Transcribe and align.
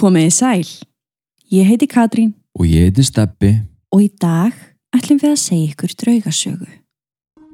Komiði 0.00 0.30
sæl. 0.32 0.68
Ég 1.52 1.66
heiti 1.68 1.84
Katrín 1.90 2.32
Og 2.56 2.64
ég 2.64 2.88
heiti 2.88 3.04
Steppi. 3.04 3.60
og 3.92 4.00
í 4.00 4.08
dag 4.20 4.54
ætlum 4.96 5.18
við 5.20 5.32
að 5.34 5.40
segja 5.42 5.72
ykkur 5.72 5.92
draugasögu. 6.02 6.68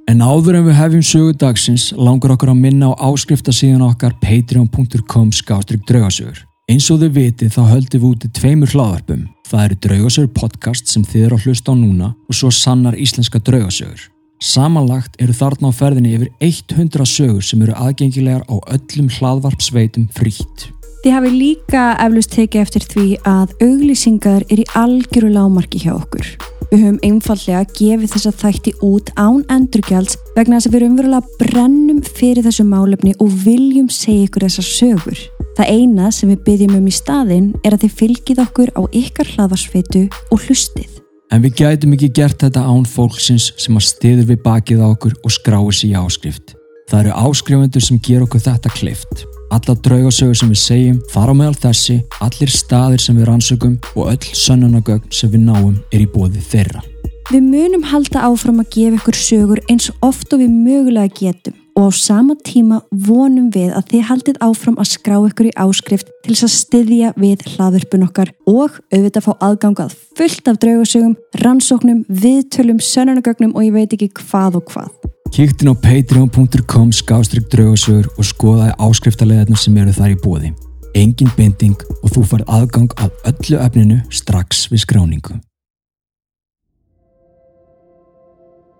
En 0.07 0.21
áður 0.23 0.59
en 0.61 0.67
við 0.69 0.77
hefjum 0.79 1.03
sögu 1.03 1.33
dagsins 1.35 1.93
langar 1.97 2.37
okkur 2.37 2.53
að 2.53 2.61
minna 2.61 2.93
á 2.93 2.95
áskriftasíðan 3.09 3.83
okkar 3.89 4.15
patreon.com 4.23 5.33
skástrík 5.33 5.83
draugasögur. 5.89 6.45
Eins 6.71 6.91
og 6.91 7.01
þau 7.01 7.11
vitið 7.17 7.51
þá 7.57 7.63
höldum 7.73 8.03
við 8.05 8.11
úti 8.13 8.31
tveimur 8.39 8.71
hlaðarpum. 8.71 9.27
Það 9.49 9.65
eru 9.65 9.81
draugasögur 9.87 10.33
podcast 10.35 10.87
sem 10.87 11.03
þið 11.03 11.27
eru 11.27 11.37
að 11.41 11.49
hlusta 11.49 11.73
á 11.73 11.75
núna 11.75 12.13
og 12.15 12.35
svo 12.35 12.51
sannar 12.51 12.95
íslenska 12.95 13.43
draugasögur. 13.43 14.07
Samanlagt 14.39 15.17
eru 15.19 15.33
þarna 15.33 15.73
á 15.73 15.79
ferðinni 15.79 16.15
yfir 16.15 16.31
100 16.39 17.07
sögur 17.09 17.43
sem 17.43 17.63
eru 17.63 17.75
aðgengilegar 17.75 18.45
á 18.47 18.55
öllum 18.71 19.09
hlaðvarpsveitum 19.09 20.11
frítt. 20.13 20.76
Þið 21.07 21.15
hafi 21.15 21.29
líka 21.31 21.81
eflust 22.03 22.33
tekið 22.35 22.61
eftir 22.65 22.85
því 22.91 23.03
að 23.31 23.51
auglýsingar 23.63 24.43
er 24.51 24.59
í 24.59 24.65
algjöru 24.75 25.29
lámarki 25.31 25.79
hjá 25.85 25.93
okkur. 25.93 26.33
Við 26.73 26.81
höfum 26.83 26.97
einfallega 27.07 27.61
gefið 27.79 28.11
þessa 28.17 28.33
þætti 28.41 28.73
út 28.83 29.13
án 29.15 29.45
endurgjalds 29.55 30.17
vegna 30.35 30.59
þess 30.59 30.67
að 30.67 30.75
við 30.75 30.81
erum 30.81 30.97
verulega 30.99 31.39
brennum 31.39 32.01
fyrir 32.09 32.43
þessu 32.49 32.67
málefni 32.67 33.15
og 33.23 33.39
viljum 33.45 33.87
segja 33.87 34.25
ykkur 34.27 34.49
þessar 34.49 34.67
sögur. 34.73 35.23
Það 35.61 35.71
eina 35.77 36.11
sem 36.11 36.35
við 36.35 36.43
byggjum 36.49 36.75
um 36.81 36.91
í 36.91 36.97
staðinn 36.99 37.49
er 37.63 37.79
að 37.79 37.87
þið 37.87 37.97
fylgið 38.03 38.43
okkur 38.49 38.75
á 38.75 38.83
ykkar 39.05 39.33
hlaðvarsveitu 39.37 40.05
og 40.11 40.43
hlustið. 40.49 40.91
En 41.31 41.47
við 41.47 41.63
gætum 41.63 41.95
ekki 41.95 42.11
gert 42.19 42.43
þetta 42.43 42.67
án 42.67 42.83
fólksins 42.83 43.53
sem 43.55 43.79
að 43.79 43.87
stiður 43.93 44.33
við 44.35 44.43
bakið 44.43 44.83
á 44.83 44.91
okkur 44.91 45.15
og 45.23 45.39
skráir 45.39 45.71
sér 45.71 45.95
í 45.95 45.97
áskrift. 46.03 46.59
Það 46.91 47.05
eru 47.05 47.17
áskrifundur 47.31 47.91
sem 47.93 48.03
ger 48.03 48.27
okkur 48.27 48.43
þetta 48.51 48.75
klift. 48.75 49.29
Alla 49.55 49.77
draugasögur 49.79 50.37
sem 50.39 50.51
við 50.51 50.61
segjum 50.63 50.99
fara 51.13 51.31
á 51.31 51.39
meðal 51.39 51.59
þessi, 51.69 52.01
allir 52.25 52.51
staðir 52.51 53.03
sem 53.03 53.19
við 53.19 53.29
rannsökum 53.31 53.77
og 53.95 54.11
öll 54.15 54.35
sönnunagögn 54.35 55.13
sem 55.15 55.31
við 55.31 55.47
náum 55.47 55.77
er 55.93 56.03
í 56.03 56.09
bóði 56.11 56.43
þeirra. 56.43 56.83
Við 57.27 57.43
munum 57.43 57.87
halda 57.91 58.23
áfram 58.29 58.61
að 58.63 58.75
gefa 58.75 58.99
ykkur 59.01 59.17
sögur 59.19 59.63
eins 59.71 59.89
oft 60.05 60.35
og 60.35 60.43
við 60.45 60.53
mögulega 60.55 61.11
getum 61.11 61.57
og 61.77 61.91
á 61.91 61.99
sama 61.99 62.37
tíma 62.41 62.81
vonum 62.91 63.51
við 63.53 63.75
að 63.77 63.91
þið 63.91 64.05
haldið 64.11 64.39
áfram 64.47 64.79
að 64.81 64.91
skrá 64.95 65.17
ykkur 65.19 65.51
í 65.51 65.57
áskrift 65.61 66.13
til 66.25 66.37
þess 66.37 66.47
að 66.47 66.55
styðja 66.55 67.11
við 67.19 67.43
hlaðurpun 67.53 68.07
okkar 68.07 68.33
og 68.49 68.79
auðvitað 68.95 69.27
fá 69.27 69.33
aðgangað 69.49 69.99
fullt 70.17 70.49
af 70.49 70.63
draugasögum, 70.63 71.19
rannsóknum, 71.43 72.07
viðtölum, 72.09 72.81
sönnunagögnum 72.81 73.53
og 73.59 73.67
ég 73.67 73.77
veit 73.77 73.93
ekki 73.99 74.09
hvað 74.23 74.63
og 74.63 74.73
hvað. 74.73 75.16
Kíktin 75.33 75.69
á 75.69 75.75
patreon.com 75.75 76.93
skástrík 76.95 77.49
draugasögur 77.51 78.07
og 78.15 78.25
skoðaði 78.25 78.77
áskriftarleðarnar 78.79 79.61
sem 79.61 79.77
eru 79.83 79.93
þar 79.97 80.15
í 80.15 80.21
bóði. 80.23 80.53
Engin 80.97 81.33
binding 81.37 81.83
og 82.01 82.13
þú 82.15 82.23
farið 82.31 82.53
aðgang 82.57 82.95
af 83.03 83.27
öllu 83.29 83.59
efninu 83.61 83.99
strax 84.09 84.65
við 84.71 84.85
skráningu. 84.87 85.37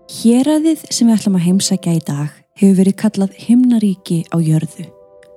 Héræðið 0.07 0.87
sem 0.95 1.09
við 1.09 1.17
ætlum 1.19 1.37
að 1.37 1.47
heimsækja 1.49 1.97
í 1.99 2.03
dag 2.07 2.35
hefur 2.57 2.79
verið 2.79 2.99
kallað 3.03 3.37
himnaríki 3.43 4.23
á 4.31 4.39
jörðu, 4.39 4.87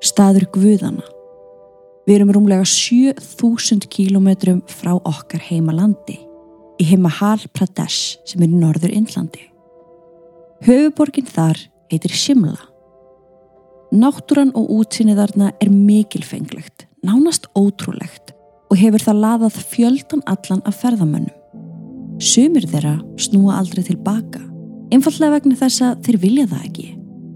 staður 0.05 0.45
guðana. 0.53 1.03
Við 2.05 2.15
erum 2.19 2.33
rúmlega 2.37 2.65
7000 2.69 3.89
kílometrum 3.91 4.61
frá 4.69 4.95
okkar 4.95 5.41
heimalandi, 5.49 6.19
í 6.79 6.85
Himahal 6.93 7.41
Pradesh 7.51 8.21
sem 8.29 8.45
er 8.45 8.53
í 8.53 8.61
norður 8.61 8.95
Indlandi. 8.95 9.48
Höfuborgin 10.59 11.23
þar 11.23 11.55
heitir 11.87 12.11
Shimla. 12.11 12.57
Náttúran 13.95 14.51
og 14.59 14.67
útsýnið 14.75 15.21
þarna 15.21 15.53
er 15.63 15.71
mikilfenglegt, 15.71 16.83
nánast 16.99 17.47
ótrúlegt 17.55 18.33
og 18.67 18.75
hefur 18.77 19.05
það 19.05 19.21
laðað 19.23 19.61
fjöldan 19.71 20.25
allan 20.27 20.61
af 20.67 20.81
ferðamönnum. 20.81 21.31
Sumir 22.19 22.67
þeirra 22.67 22.97
snúa 23.15 23.55
aldrei 23.61 23.85
tilbaka, 23.87 24.43
einfallega 24.91 25.37
vegna 25.37 25.55
þess 25.61 25.85
að 25.87 26.03
þeir 26.05 26.21
vilja 26.25 26.47
það 26.51 26.67
ekki. 26.67 26.87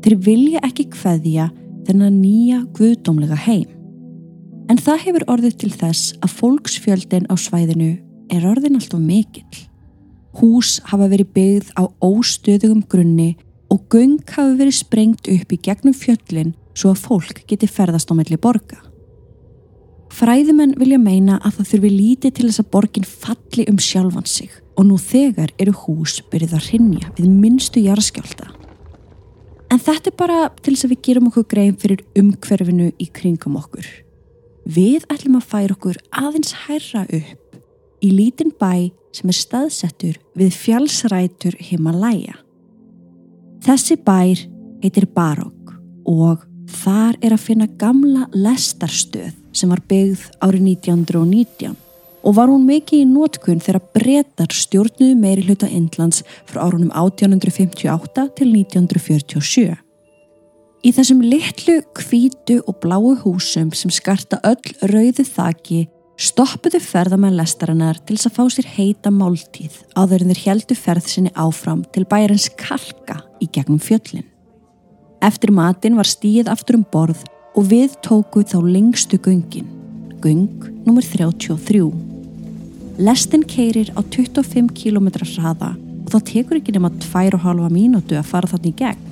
Þeir 0.04 0.20
vilja 0.28 0.64
ekki 0.68 0.90
kveðja 0.92 1.50
þennan 1.88 2.20
nýja 2.20 2.62
guðdómlega 2.76 3.40
heim. 3.48 3.70
En 4.68 4.80
það 4.84 5.06
hefur 5.08 5.30
orðið 5.32 5.62
til 5.64 5.72
þess 5.72 6.12
að 6.20 6.36
fólksfjöldin 6.42 7.32
á 7.32 7.40
svæðinu 7.40 7.94
er 8.36 8.52
orðin 8.52 8.76
alltaf 8.82 9.00
mikill. 9.00 9.64
Hús 10.40 10.80
hafa 10.90 11.10
verið 11.12 11.34
byggð 11.36 11.74
á 11.78 11.84
óstöðugum 12.02 12.82
grunni 12.90 13.36
og 13.74 13.86
göng 13.94 14.18
hafa 14.30 14.56
verið 14.58 14.80
sprengt 14.80 15.30
upp 15.30 15.54
í 15.54 15.62
gegnum 15.62 15.94
fjöllin 15.94 16.56
svo 16.74 16.94
að 16.94 17.04
fólk 17.06 17.44
geti 17.50 17.70
ferðast 17.70 18.10
á 18.10 18.18
melli 18.18 18.40
borga. 18.42 18.80
Fræðimenn 20.14 20.76
vilja 20.78 21.00
meina 21.02 21.40
að 21.42 21.60
það 21.60 21.70
þurfi 21.72 21.90
lítið 21.94 22.34
til 22.38 22.48
þess 22.50 22.62
að 22.62 22.72
borgin 22.76 23.08
falli 23.08 23.66
um 23.70 23.80
sjálfan 23.82 24.28
sig 24.30 24.52
og 24.78 24.86
nú 24.90 24.98
þegar 25.02 25.54
eru 25.62 25.74
hús 25.86 26.20
byrjuð 26.30 26.54
að 26.58 26.68
rinja 26.70 27.14
við 27.18 27.30
minnstu 27.34 27.82
jarðskjálta. 27.82 28.50
En 29.74 29.82
þetta 29.82 30.12
er 30.12 30.18
bara 30.18 30.40
til 30.62 30.76
þess 30.76 30.86
að 30.86 30.94
við 30.94 31.04
gerum 31.08 31.30
okkur 31.32 31.48
grein 31.50 31.78
fyrir 31.82 32.04
umhverfinu 32.20 32.92
í 33.02 33.08
kringum 33.10 33.58
okkur. 33.58 33.88
Við 34.70 35.08
ætlum 35.10 35.40
að 35.40 35.50
færa 35.50 35.78
okkur 35.78 35.98
aðeins 36.14 36.54
hærra 36.68 37.08
upp 37.10 37.58
í 38.06 38.12
lítinn 38.14 38.54
bæ 38.54 38.94
sem 39.14 39.30
er 39.30 39.38
staðsettur 39.38 40.18
við 40.38 40.58
fjálsrætur 40.58 41.58
Himalaya. 41.62 42.36
Þessi 43.64 43.98
bær 44.04 44.42
heitir 44.84 45.08
Barok 45.14 45.76
og 46.10 46.44
þar 46.84 47.16
er 47.22 47.36
að 47.36 47.46
finna 47.46 47.70
gamla 47.80 48.28
lestarstöð 48.34 49.32
sem 49.56 49.72
var 49.72 49.84
byggð 49.88 50.26
árið 50.44 50.68
1919 50.74 51.78
og 52.24 52.36
var 52.38 52.50
hún 52.52 52.66
mikið 52.68 53.04
í 53.04 53.08
nótkunn 53.08 53.62
þegar 53.64 53.88
breytar 53.96 54.54
stjórnuðu 54.56 55.16
meiri 55.20 55.44
hluta 55.48 55.68
Indlands 55.68 56.24
frá 56.48 56.64
árunum 56.64 56.92
1858 56.96 58.30
til 58.38 58.52
1947. 58.54 59.74
Í 60.84 60.92
þessum 60.92 61.22
litlu, 61.24 61.78
hvítu 61.96 62.60
og 62.68 62.80
bláu 62.84 63.14
húsum 63.22 63.70
sem 63.76 63.92
skarta 63.92 64.40
öll 64.44 64.74
rauðu 64.92 65.24
þaki 65.28 65.86
stoppuðu 66.20 66.80
ferðamenn 66.84 67.38
lestarinnar 67.38 67.98
til 68.06 68.18
þess 68.18 68.30
að 68.30 68.36
fá 68.38 68.44
sér 68.54 68.68
heita 68.76 69.12
máltíð 69.14 69.80
áður 69.98 70.26
en 70.26 70.34
þeir 70.34 70.44
heldu 70.48 70.78
ferð 70.78 71.10
sinni 71.10 71.34
áfram 71.34 71.82
til 71.94 72.06
bæjarins 72.10 72.50
Kalka 72.60 73.22
í 73.42 73.50
gegnum 73.50 73.82
fjöllin. 73.82 74.28
Eftir 75.24 75.54
matin 75.56 75.98
var 75.98 76.10
stíð 76.10 76.52
aftur 76.52 76.78
um 76.78 76.86
borð 76.94 77.24
og 77.58 77.70
við 77.70 77.96
tókuð 78.06 78.50
þá 78.52 78.58
lengstu 78.66 79.20
göngin, 79.22 79.70
göng 80.22 80.70
nr. 80.86 81.06
33. 81.06 81.86
Lestin 83.02 83.46
keirir 83.50 83.90
á 83.98 84.02
25 84.06 84.70
km 84.78 85.10
hraða 85.18 85.74
og 86.04 86.12
það 86.14 86.26
tekur 86.30 86.60
ekki 86.60 86.76
nema 86.76 86.92
2,5 87.02 87.70
mínútu 87.74 88.18
að 88.20 88.30
fara 88.30 88.50
þannig 88.52 88.74
í 88.74 88.80
gegn, 88.84 89.06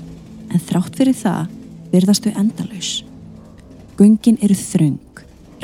en 0.52 0.66
þrátt 0.68 0.98
fyrir 1.00 1.18
það 1.18 1.54
virðastu 1.94 2.34
endalaus. 2.36 2.92
Göngin 3.98 4.38
eru 4.44 4.58
þröng, 4.58 5.00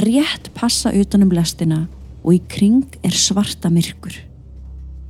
rétt 0.02 0.52
passa 0.56 0.92
utanum 0.94 1.32
lestina 1.34 1.86
og 2.24 2.36
í 2.36 2.42
kring 2.52 2.86
er 3.06 3.16
svarta 3.16 3.72
myrkur. 3.74 4.14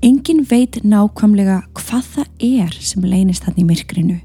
Engin 0.06 0.44
veit 0.46 0.78
nákvæmlega 0.86 1.64
hvað 1.78 2.10
það 2.14 2.28
er 2.46 2.76
sem 2.86 3.06
leynist 3.06 3.48
hann 3.48 3.58
í 3.58 3.66
myrkrinu, 3.66 4.20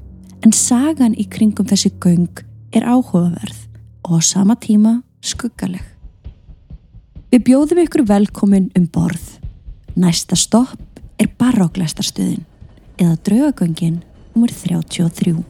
en 0.45 0.53
sagan 0.53 1.15
í 1.17 1.25
kringum 1.25 1.65
þessi 1.69 1.89
göng 2.03 2.43
er 2.73 2.85
áhugaverð 2.85 3.63
og 4.05 4.17
á 4.17 4.19
sama 4.21 4.55
tíma 4.59 4.99
skuggaleg. 5.23 5.83
Við 7.33 7.45
bjóðum 7.47 7.81
ykkur 7.87 8.05
velkomin 8.05 8.69
um 8.77 8.85
borð. 8.93 9.39
Næsta 9.97 10.37
stopp 10.37 11.01
er 11.17 11.31
baróklestarstöðin 11.39 12.43
eða 13.01 13.17
draugagöngin 13.25 14.03
nr. 14.37 14.53
33. 14.53 15.41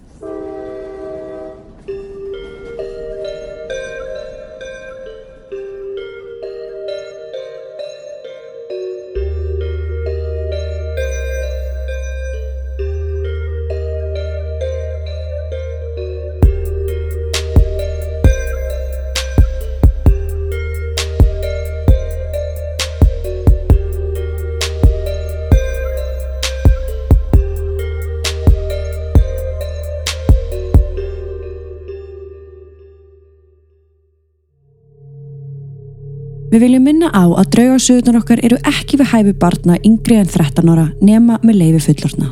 Við 36.53 36.61
viljum 36.67 36.83
minna 36.85 37.07
á 37.09 37.25
að 37.33 37.47
draugarsöðunar 37.55 38.19
okkar 38.19 38.41
eru 38.45 38.59
ekki 38.69 38.99
við 38.99 39.07
hæfi 39.09 39.31
barna 39.41 39.73
yngri 39.81 40.19
en 40.21 40.27
13 40.29 40.67
ára 40.69 40.83
nema 41.01 41.39
með 41.41 41.55
leifi 41.57 41.79
fullorna. 41.87 42.27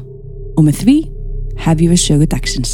Og 0.54 0.66
með 0.68 0.82
því 0.84 0.98
hefjum 1.64 1.90
við 1.90 2.02
sögu 2.04 2.28
dagsins. 2.30 2.74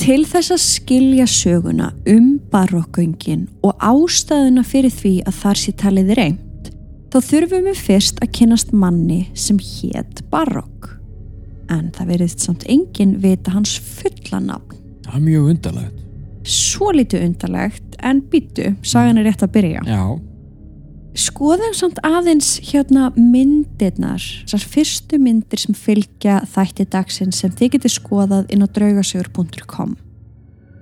Til 0.00 0.22
þess 0.24 0.54
að 0.56 0.62
skilja 0.64 1.26
söguna 1.28 1.90
um 2.08 2.30
barokkgöngin 2.48 3.44
og 3.60 3.76
ástæðuna 3.76 4.64
fyrir 4.64 4.94
því 5.02 5.12
að 5.28 5.36
þar 5.42 5.60
sé 5.66 5.76
talið 5.84 6.14
reynd, 6.16 6.72
þá 7.12 7.18
þurfum 7.28 7.68
við 7.68 7.84
fyrst 7.90 8.24
að 8.24 8.32
kynast 8.40 8.72
manni 8.72 9.26
sem 9.36 9.60
hétt 9.60 10.24
barokk. 10.32 10.96
En 11.70 11.90
það 11.94 12.14
veriðst 12.14 12.46
samt 12.46 12.66
enginn 12.70 13.18
vita 13.22 13.54
hans 13.54 13.76
fulla 13.78 14.40
nafn. 14.42 14.80
Það 15.06 15.18
er 15.18 15.26
mjög 15.26 15.52
undarlegt. 15.54 16.02
Svo 16.50 16.90
lítið 16.96 17.24
undarlegt, 17.28 17.96
en 18.02 18.24
býtu, 18.32 18.74
sagan 18.86 19.20
er 19.20 19.28
rétt 19.28 19.44
að 19.44 19.54
byrja. 19.58 19.84
Já. 19.86 20.02
Skoðum 21.20 21.72
samt 21.74 21.98
aðeins 22.06 22.52
hérna 22.70 23.08
myndirnar, 23.16 24.22
þessar 24.46 24.66
fyrstu 24.72 25.18
myndir 25.20 25.60
sem 25.60 25.74
fylgja 25.74 26.38
þætti 26.52 26.86
dagsins 26.92 27.40
sem 27.42 27.52
þið 27.58 27.74
getur 27.74 27.94
skoðað 27.96 28.54
inn 28.54 28.62
á 28.62 28.68
draugasögur.com. 28.70 29.96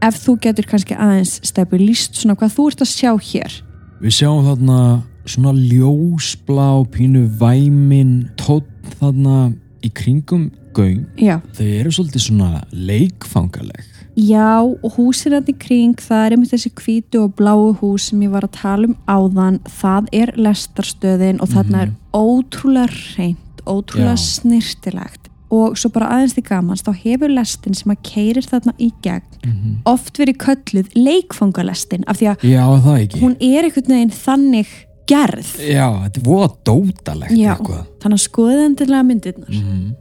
Ef 0.05 0.21
þú 0.23 0.37
getur 0.45 0.69
kannski 0.69 0.95
aðeins 0.95 1.39
stefi 1.49 1.81
líst 1.81 2.21
svona 2.21 2.37
hvað 2.39 2.55
þú 2.55 2.67
ert 2.71 2.85
að 2.85 2.93
sjá 2.93 3.13
hér. 3.31 3.57
Við 3.99 4.15
sjáum 4.21 4.45
þarna 4.47 4.81
svona 5.29 5.55
ljósblá 5.57 6.69
pínu 6.93 7.25
væmin 7.41 8.29
tótt 8.39 8.69
þarna 9.01 9.49
í 9.89 9.95
kringum 9.97 10.49
göng. 10.77 11.05
Já, 11.19 11.39
Þau 11.57 11.65
eru 11.81 11.91
svolítið 11.95 12.25
svona 12.29 12.63
leikfangaleg. 12.73 13.85
já 14.19 14.59
og 14.63 14.97
húsin 14.97 15.33
hann 15.37 15.47
í 15.47 15.55
kring, 15.59 15.95
það 16.03 16.25
er 16.27 16.35
einmitt 16.35 16.51
þessi 16.53 16.73
hvítu 16.75 17.21
og 17.23 17.35
bláu 17.39 17.73
hús 17.81 18.09
sem 18.11 18.23
ég 18.27 18.33
var 18.35 18.47
að 18.49 18.57
tala 18.59 18.89
um 18.91 18.97
áðan, 19.07 19.61
það 19.81 20.09
er 20.13 20.33
lestarstöðin 20.37 21.39
og 21.41 21.53
þarna 21.55 21.83
er 21.87 21.93
ótrúlega 22.13 22.91
reynd, 23.17 23.63
ótrúlega 23.67 24.17
Já. 24.17 24.25
snirtilegt. 24.27 25.25
Og 25.51 25.79
svo 25.81 25.89
bara 25.95 26.11
aðeins 26.13 26.35
því 26.37 26.43
gamans, 26.45 26.83
þá 26.85 26.91
hefur 27.07 27.31
lestin 27.33 27.75
sem 27.79 27.93
að 27.95 28.03
keirir 28.05 28.45
þarna 28.45 28.75
í 28.79 28.91
gegn 29.03 29.79
oft 29.89 30.19
verið 30.21 30.37
kölluð 30.43 30.91
leikfangalestin 30.99 32.05
af 32.11 32.19
því 32.21 32.27
að 32.35 32.45
Já, 32.51 32.65
hún 33.23 33.37
er 33.41 33.65
einhvern 33.65 33.95
veginn 33.95 34.13
þannig 34.13 34.69
gerð 35.09 35.53
Já, 35.65 35.87
þetta 36.05 36.21
er 36.21 36.27
voða 36.29 36.49
dótalegt 36.69 37.37
Já. 37.37 37.55
eitthvað. 37.57 37.85
þannig 38.03 38.19
að 38.21 38.27
skoðið 38.29 38.65
endilega 38.69 39.07
myndirnar 39.11 39.55
Mhm. 39.55 39.95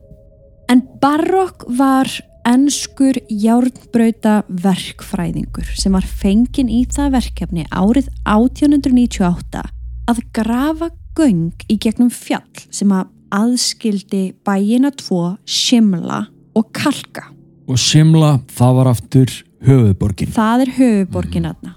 en 0.69 0.81
barokk 1.01 1.63
var 1.77 2.07
ennskur 2.47 3.17
járnbrauta 3.31 4.43
verkfræðingur 4.47 5.67
sem 5.75 5.91
var 5.91 6.05
fenginn 6.07 6.69
í 6.71 6.85
það 6.87 7.11
verkefni 7.17 7.65
árið 7.71 8.07
1898 8.25 9.63
að 10.07 10.21
grafa 10.33 10.89
göng 11.17 11.51
í 11.67 11.77
gegnum 11.81 12.11
fjall 12.13 12.45
sem 12.71 12.91
að 12.95 13.07
aðskildi 13.35 14.33
bæina 14.47 14.91
tvo, 14.95 15.37
Shimla 15.45 16.27
og 16.55 16.69
Kalka 16.71 17.25
Og 17.67 17.75
Simla, 17.77 18.37
það 18.55 18.75
var 18.77 18.87
aftur 18.93 19.27
höfuðborgin. 19.67 20.29
það 20.31 20.61
er 20.63 20.71
höfuborgin 20.77 21.49
aðna 21.49 21.73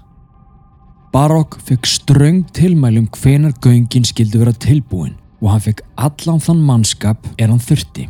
Barokk 1.11 1.57
fekk 1.67 1.87
ströng 1.91 2.45
tilmælum 2.55 3.09
hvenar 3.11 3.51
göngin 3.59 4.05
skildi 4.07 4.39
vera 4.39 4.53
tilbúin 4.55 5.17
og 5.41 5.49
hann 5.51 5.63
fekk 5.65 5.81
allan 5.99 6.39
þann 6.39 6.61
mannskap 6.63 7.25
er 7.35 7.49
hann 7.51 7.59
þurfti. 7.59 8.05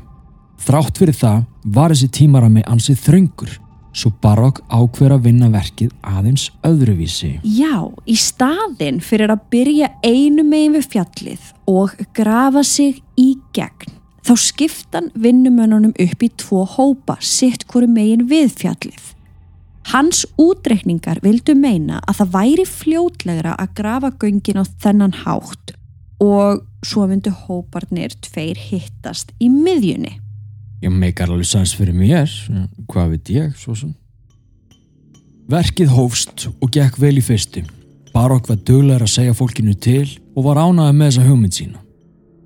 Þrátt 0.61 0.99
fyrir 1.01 1.17
það 1.17 1.39
var 1.65 1.89
þessi 1.89 2.09
tímarami 2.13 2.61
ansið 2.69 2.99
þröngur, 3.01 3.55
svo 3.97 4.11
Barokk 4.21 4.59
ákveður 4.69 5.15
að 5.15 5.25
vinna 5.25 5.49
verkið 5.49 5.95
aðeins 6.05 6.43
öðruvísi. 6.67 7.31
Já, 7.41 7.89
í 8.05 8.19
staðinn 8.21 8.99
fyrir 9.01 9.33
að 9.33 9.47
byrja 9.55 9.89
einu 10.05 10.45
megin 10.45 10.75
við 10.77 10.91
fjallið 10.93 11.47
og 11.73 11.95
grafa 12.13 12.61
sig 12.61 12.99
í 13.17 13.31
gegn, 13.57 13.97
þá 14.21 14.35
skiptan 14.43 15.09
vinnumönunum 15.17 15.97
upp 15.97 16.21
í 16.21 16.29
tvo 16.37 16.67
hópa, 16.77 17.17
sitt 17.17 17.65
hverju 17.65 17.89
megin 17.97 18.27
við 18.29 18.53
fjallið. 18.61 19.09
Hans 19.91 20.23
útreikningar 20.39 21.19
vildu 21.19 21.51
meina 21.59 21.97
að 22.07 22.21
það 22.21 22.29
væri 22.35 22.63
fljótlegra 22.69 23.55
að 23.59 23.73
grafa 23.75 24.11
göngin 24.21 24.61
á 24.61 24.65
þennan 24.79 25.15
hátt 25.25 25.73
og 26.23 26.61
svo 26.85 27.07
myndu 27.09 27.33
hóparnir 27.35 28.13
tveir 28.23 28.55
hittast 28.55 29.33
í 29.43 29.49
miðjunni. 29.51 30.13
Ég 30.81 30.95
meikar 30.95 31.27
alveg 31.27 31.49
sæns 31.49 31.73
fyrir 31.75 31.97
mér, 31.97 32.31
hvað 32.87 33.17
veit 33.17 33.33
ég, 33.35 33.51
svo 33.59 33.75
sem. 33.75 33.91
Verkið 35.51 35.91
hófst 35.91 36.47
og 36.53 36.71
gekk 36.71 36.95
vel 37.01 37.17
í 37.19 37.25
fyrstu. 37.25 37.65
Barokk 38.15 38.47
var 38.47 38.63
duglegur 38.63 39.03
að 39.03 39.15
segja 39.17 39.35
fólkinu 39.35 39.75
til 39.75 40.07
og 40.37 40.47
var 40.47 40.61
ánaði 40.63 40.95
með 40.95 41.11
þessa 41.11 41.27
hugmynd 41.27 41.57
sína. 41.57 41.83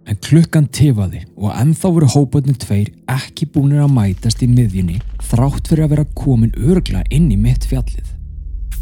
En 0.05 0.17
klukkan 0.21 0.67
tifaði 0.69 1.23
og 1.35 1.49
ennþá 1.57 1.89
voru 1.95 2.07
hópatni 2.13 2.53
tveir 2.61 2.91
ekki 3.09 3.47
búinir 3.49 3.81
að 3.81 3.93
mætast 3.95 4.43
í 4.45 4.47
miðjunni 4.51 4.99
þrátt 5.25 5.71
fyrir 5.71 5.87
að 5.87 5.93
vera 5.95 6.05
komin 6.17 6.51
örgla 6.61 7.01
inn 7.09 7.31
í 7.33 7.37
mitt 7.41 7.65
fjallið. 7.65 8.11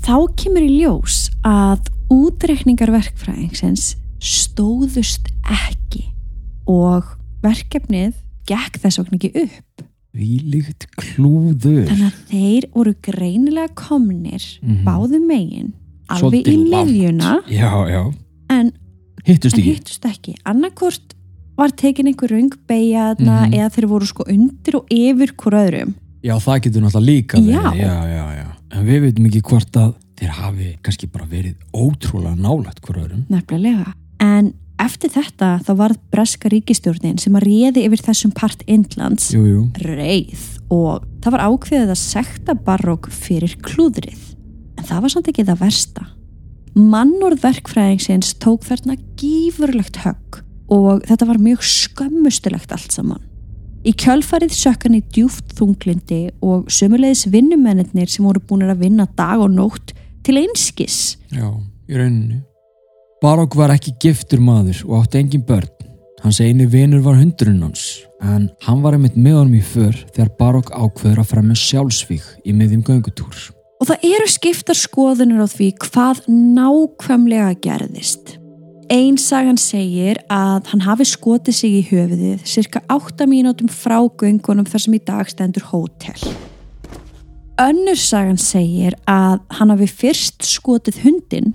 Þá 0.03 0.17
kemur 0.41 0.65
í 0.65 0.73
ljós 0.81 1.29
að 1.47 1.87
útreikningar 2.11 2.91
verkfræðingsins 2.91 3.93
stóðust 4.23 5.29
ekki 5.47 6.09
og 6.69 7.07
verkefnið 7.43 8.17
gekk 8.47 8.81
þess 8.83 8.99
vegna 8.99 9.19
ekki 9.21 9.31
upp. 9.45 9.85
Því 10.13 10.33
líkt 10.53 10.85
klúður. 10.99 11.87
Þannig 11.87 12.09
að 12.09 12.19
þeir 12.33 12.67
voru 12.75 12.93
greinilega 13.07 13.71
komnir 13.79 14.43
Mhm. 14.61 14.83
báðu 14.85 15.19
megin 15.25 15.71
alveg 16.11 16.45
í 16.51 16.57
miðjuna 16.67 17.39
Já, 17.47 17.71
já. 17.89 18.03
Hittust 19.27 19.57
ekki. 19.57 19.73
hittust 19.77 20.05
ekki. 20.05 20.35
Annarkort 20.45 21.13
var 21.57 21.69
tekin 21.69 22.07
einhver 22.09 22.29
röng 22.33 22.51
beigja 22.67 23.13
þarna 23.15 23.47
Mhm. 23.47 23.53
eða 23.53 23.69
þeir 23.75 23.87
voru 23.87 24.05
sko 24.09 24.23
undir 24.27 24.75
og 24.75 24.85
yfir 24.89 25.33
hvort 25.37 25.53
öðrum. 25.59 25.93
Já, 26.23 26.35
það 26.39 26.61
getur 26.63 26.81
náttúrulega 26.81 27.05
líka. 27.05 27.37
Já, 27.37 27.73
já, 27.75 28.25
já. 28.37 28.47
En 28.71 28.85
við 28.87 29.01
veitum 29.01 29.25
ekki 29.27 29.41
hvort 29.41 29.71
að 29.71 29.93
þeir 30.17 30.29
hafi 30.29 30.77
kannski 30.81 31.11
bara 31.11 31.25
verið 31.25 31.55
ótrúlega 31.73 32.35
nálægt 32.39 32.81
hver 32.81 32.97
öðrum. 33.03 33.25
Nefnilega. 33.29 33.93
En 34.19 34.53
eftir 34.79 35.09
þetta 35.11 35.59
þá 35.63 35.75
varð 35.77 35.97
breska 36.11 36.49
ríkistjórnin 36.49 37.19
sem 37.19 37.33
að 37.33 37.43
réði 37.43 37.85
yfir 37.85 38.01
þessum 38.01 38.33
part 38.33 38.63
Indlands 38.67 39.31
Jú, 39.31 39.43
jú. 39.45 39.71
reið 39.77 40.59
og 40.71 41.03
það 41.21 41.31
var 41.31 41.41
ákveðið 41.51 41.91
að 41.93 42.01
sekta 42.01 42.53
barokk 42.55 43.09
fyrir 43.11 43.55
klúðrið. 43.61 44.35
En 44.77 44.83
það 44.85 45.01
var 45.01 45.09
samt 45.09 45.27
ekki 45.27 45.45
það 45.45 45.59
versta. 45.59 46.07
Mannorð 46.73 47.43
verkfræðingsins 47.43 48.31
tók 48.41 48.63
þarna 48.65 48.95
gífurlegt 49.19 49.99
högg 50.01 50.39
og 50.73 51.03
þetta 51.05 51.27
var 51.29 51.37
mjög 51.37 51.61
skömmustulegt 51.69 52.73
allt 52.73 52.95
saman. 52.95 53.21
Í 53.85 53.91
kjölfarið 53.99 54.55
sökkan 54.57 54.95
í 54.97 55.03
djúft 55.13 55.53
þunglindi 55.57 56.31
og 56.41 56.71
sömulegis 56.71 57.27
vinnumennir 57.29 58.09
sem 58.09 58.25
voru 58.25 58.41
búin 58.41 58.65
að 58.65 58.87
vinna 58.87 59.05
dag 59.17 59.43
og 59.43 59.51
nótt 59.53 59.93
til 60.25 60.39
einskis. 60.39 61.19
Já, 61.29 61.51
í 61.91 61.99
rauninni. 61.99 62.41
Barokk 63.21 63.53
var 63.59 63.75
ekki 63.75 63.93
giftur 64.01 64.41
maður 64.41 64.81
og 64.87 65.03
átti 65.03 65.21
engin 65.21 65.45
börn. 65.45 65.69
Hans 66.23 66.39
eini 66.39 66.65
vinur 66.71 67.03
var 67.03 67.19
hundurinn 67.19 67.61
hans, 67.67 67.99
en 68.23 68.47
hann 68.63 68.81
var 68.81 68.95
einmitt 68.95 69.19
með 69.19 69.41
honum 69.41 69.57
í 69.59 69.65
för 69.67 69.91
þegar 70.15 70.37
Barokk 70.39 70.71
ákveður 70.71 71.19
að 71.21 71.33
fremja 71.35 71.59
sjálfsvík 71.59 72.29
í 72.47 72.55
miðjum 72.55 72.85
göngutúr. 72.87 73.51
Og 73.83 73.89
það 73.89 74.03
eru 74.07 74.25
skiptar 74.31 74.77
skoðunir 74.79 75.41
á 75.43 75.47
því 75.51 75.65
hvað 75.83 76.21
nákvæmlega 76.31 77.49
gerðist. 77.65 78.37
Einn 78.87 79.17
sagan 79.19 79.57
segir 79.59 80.21
að 80.31 80.69
hann 80.71 80.83
hafi 80.85 81.03
skotið 81.09 81.57
sig 81.57 81.73
í 81.75 81.81
höfuðið 81.89 82.45
cirka 82.47 82.79
8 82.87 83.27
mínútum 83.27 83.67
frá 83.67 83.97
göngunum 84.21 84.69
þar 84.71 84.83
sem 84.85 84.95
í 84.95 85.01
dag 85.03 85.27
stendur 85.27 85.65
hótel. 85.67 86.15
Önnur 87.59 87.99
sagan 87.99 88.39
segir 88.39 88.95
að 89.03 89.41
hann 89.59 89.75
hafi 89.75 89.89
fyrst 89.91 90.47
skotið 90.47 91.01
hundin 91.03 91.51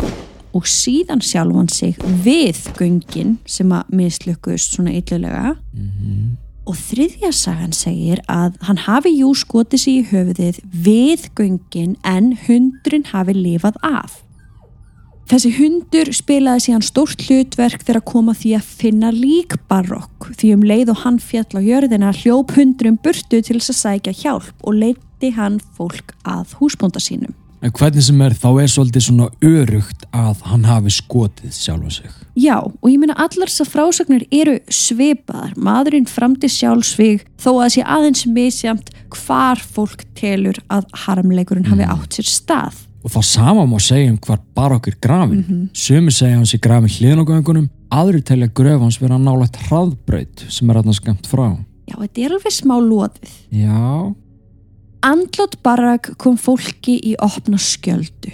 og 0.53 0.69
síðan 0.69 1.25
sjálfan 1.25 1.73
sig 1.73 1.97
við 2.27 2.61
göngin 2.77 3.39
sem 3.49 3.73
að 3.73 3.89
mislukust 4.03 4.77
svona 4.77 4.93
illulega 5.01 5.55
og 6.69 6.77
þriðja 6.77 7.33
sagan 7.33 7.73
segir 7.73 8.21
að 8.29 8.59
hann 8.69 8.85
hafi 8.85 9.15
jú 9.17 9.33
skotið 9.37 9.83
sig 9.83 9.99
í 9.99 10.07
höfuðið 10.13 10.63
við 10.85 11.29
göngin 11.39 11.97
en 12.07 12.35
hundurinn 12.47 13.09
hafi 13.09 13.37
lifað 13.37 13.79
af. 13.87 14.21
Þessi 15.29 15.51
hundur 15.59 16.09
spilaði 16.17 16.65
síðan 16.65 16.85
stórt 16.87 17.25
hlutverk 17.27 17.83
þegar 17.83 17.99
að 18.01 18.07
koma 18.09 18.33
því 18.37 18.55
að 18.57 18.69
finna 18.79 19.11
lík 19.13 19.59
barokk 19.69 20.31
því 20.41 20.55
um 20.57 20.63
leið 20.71 20.93
og 20.95 21.03
hann 21.03 21.19
fjall 21.21 21.51
á 21.53 21.61
jörðina 21.61 22.15
hljóp 22.17 22.55
hundurinn 22.57 22.97
burtu 23.05 23.43
til 23.43 23.59
þess 23.59 23.75
að 23.75 23.81
sækja 23.83 24.17
hjálp 24.23 24.65
og 24.65 24.79
leiti 24.81 25.35
hann 25.37 25.61
fólk 25.77 26.17
að 26.25 26.57
húsbónda 26.63 27.03
sínum. 27.05 27.37
En 27.61 27.75
hvernig 27.75 28.07
sem 28.07 28.25
er, 28.25 28.39
þá 28.39 28.51
er 28.63 28.73
svolítið 28.73 29.05
svona 29.05 29.29
örugt 29.45 30.09
að 30.17 30.47
hann 30.49 30.65
hafi 30.65 30.95
skotið 30.97 31.53
sjálfa 31.59 31.93
sig. 31.99 32.18
Já, 32.39 32.59
og 32.63 32.87
ég 32.87 33.01
meina 33.03 33.17
allar 33.19 33.51
þessar 33.51 33.71
frásagnir 33.73 34.25
eru 34.31 34.59
svipaðar. 34.71 35.57
Maðurinn 35.59 36.07
framdi 36.07 36.51
sjálfsvíg 36.53 37.25
þó 37.41 37.51
að 37.65 37.73
sé 37.75 37.83
aðeins 37.83 38.27
misjamt 38.31 38.93
hvar 39.15 39.59
fólk 39.59 40.05
telur 40.19 40.61
að 40.71 40.87
harmleikurinn 41.07 41.67
hafi 41.67 41.89
átt 41.89 42.19
sér 42.19 42.31
stað. 42.31 42.85
Og 43.03 43.11
það 43.15 43.27
sama 43.27 43.65
má 43.67 43.77
segja 43.83 44.13
um 44.13 44.21
hvar 44.23 44.39
Barokk 44.55 44.91
er 44.91 44.99
grafin. 45.03 45.43
Mm 45.43 45.67
Sumi 45.73 46.15
segja 46.15 46.39
hans 46.39 46.55
er 46.55 46.63
grafin 46.63 46.95
hliðin 46.95 47.23
á 47.23 47.31
göngunum, 47.31 47.69
aðri 47.91 48.23
telja 48.23 48.51
gröf 48.55 48.81
hans 48.83 49.01
vera 49.03 49.19
nálægt 49.19 49.59
hraðbraut 49.67 50.47
sem 50.49 50.71
er 50.71 50.81
aðna 50.81 50.95
skamt 50.95 51.27
frá. 51.27 51.57
Já, 51.89 51.97
þetta 51.97 52.25
er 52.25 52.35
alveg 52.37 52.55
smá 52.55 52.77
loðið. 52.79 53.37
Já, 53.51 54.15
Andlót 55.03 55.63
Barak 55.63 56.13
kom 56.19 56.37
fólki 56.37 56.99
í 57.07 57.15
opna 57.23 57.59
skjöldu. 57.59 58.33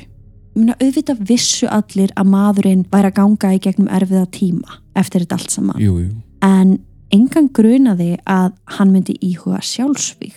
Muna 0.55 0.77
auðvitað 0.79 1.23
vissu 1.27 1.67
allir 1.67 2.13
að 2.15 2.31
maðurinn 2.31 2.85
væri 2.93 3.11
að 3.11 3.17
ganga 3.19 3.53
í 3.57 3.61
gegnum 3.63 3.91
erfiða 3.91 4.27
tíma 4.31 4.81
eftir 4.95 5.25
þetta 5.25 5.39
allt 5.41 5.55
saman. 5.55 5.81
jú, 5.83 5.99
jú. 5.99 6.11
En 6.45 6.79
engan 7.15 7.49
grunaði 7.55 8.15
að 8.27 8.53
hann 8.77 8.93
myndi 8.93 9.17
íhuga 9.19 9.61
sjálfsvík. 9.65 10.37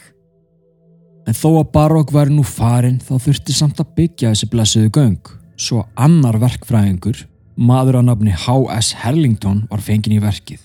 En 1.27 1.35
þó 1.35 1.59
að 1.59 1.71
Barok 1.73 2.13
væri 2.15 2.33
nú 2.33 2.45
farin 2.47 3.01
þá 3.03 3.17
þurfti 3.19 3.53
samt 3.53 3.81
að 3.83 3.93
byggja 3.97 4.31
þessi 4.31 4.49
blessuðu 4.51 4.91
göng. 4.95 5.33
Svo 5.57 5.83
annar 5.99 6.37
verkfræðingur, 6.39 7.25
maður 7.57 7.99
á 7.99 8.01
nafni 8.07 8.31
H.S. 8.31 8.93
Herlington, 9.01 9.65
var 9.69 9.83
fengin 9.83 10.15
í 10.15 10.21
verkið. 10.23 10.61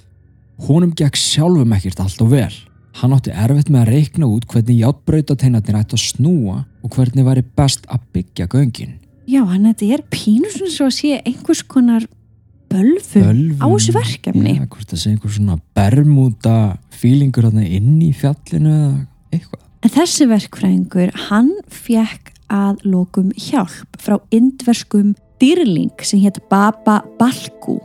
Honum 0.69 0.93
gekk 0.95 1.19
sjálfum 1.19 1.73
ekkert 1.75 2.05
allt 2.05 2.21
og 2.23 2.31
vel. 2.33 2.53
Hann 3.01 3.17
átti 3.17 3.33
erfitt 3.33 3.73
með 3.73 3.87
að 3.87 3.93
reikna 3.97 4.29
út 4.29 4.47
hvernig 4.53 4.83
játbrautateinarnir 4.85 5.81
ætti 5.81 5.97
að 5.97 6.05
snúa 6.05 6.59
og 6.85 6.93
hvernig 6.95 7.27
væri 7.27 7.45
best 7.57 7.89
að 7.91 8.05
byggja 8.15 8.51
göngin. 8.53 8.99
Já, 9.29 9.43
hann 9.47 9.69
þetta 9.71 9.89
er 9.97 10.03
pínur 10.11 10.51
svona 10.51 10.75
svo 10.75 10.89
að 10.91 10.97
sé 10.97 11.21
einhvers 11.23 11.63
konar 11.71 12.07
bölfum, 12.73 13.23
Bölvun. 13.23 13.61
á 13.63 13.67
þessu 13.71 13.95
verkefni. 13.97 14.55
Já, 14.59 14.67
hvort 14.67 14.93
það 14.93 15.03
sé 15.03 15.13
einhver 15.13 15.35
svona 15.37 15.59
bermúta 15.77 16.57
fílingur 16.91 17.49
þarna 17.49 17.67
inn 17.69 18.01
í 18.03 18.11
fjallinu 18.17 18.73
eða 18.73 19.07
eitthvað. 19.37 19.63
En 19.83 19.95
þessi 19.97 20.29
verkfræðingur, 20.31 21.15
hann 21.29 21.51
fekk 21.71 22.33
að 22.53 22.83
lokum 22.87 23.33
hjálp 23.35 23.97
frá 23.99 24.19
indverskum 24.35 25.15
dýrling 25.43 26.05
sem 26.07 26.21
hétt 26.23 26.39
Baba 26.51 27.01
Balku 27.19 27.81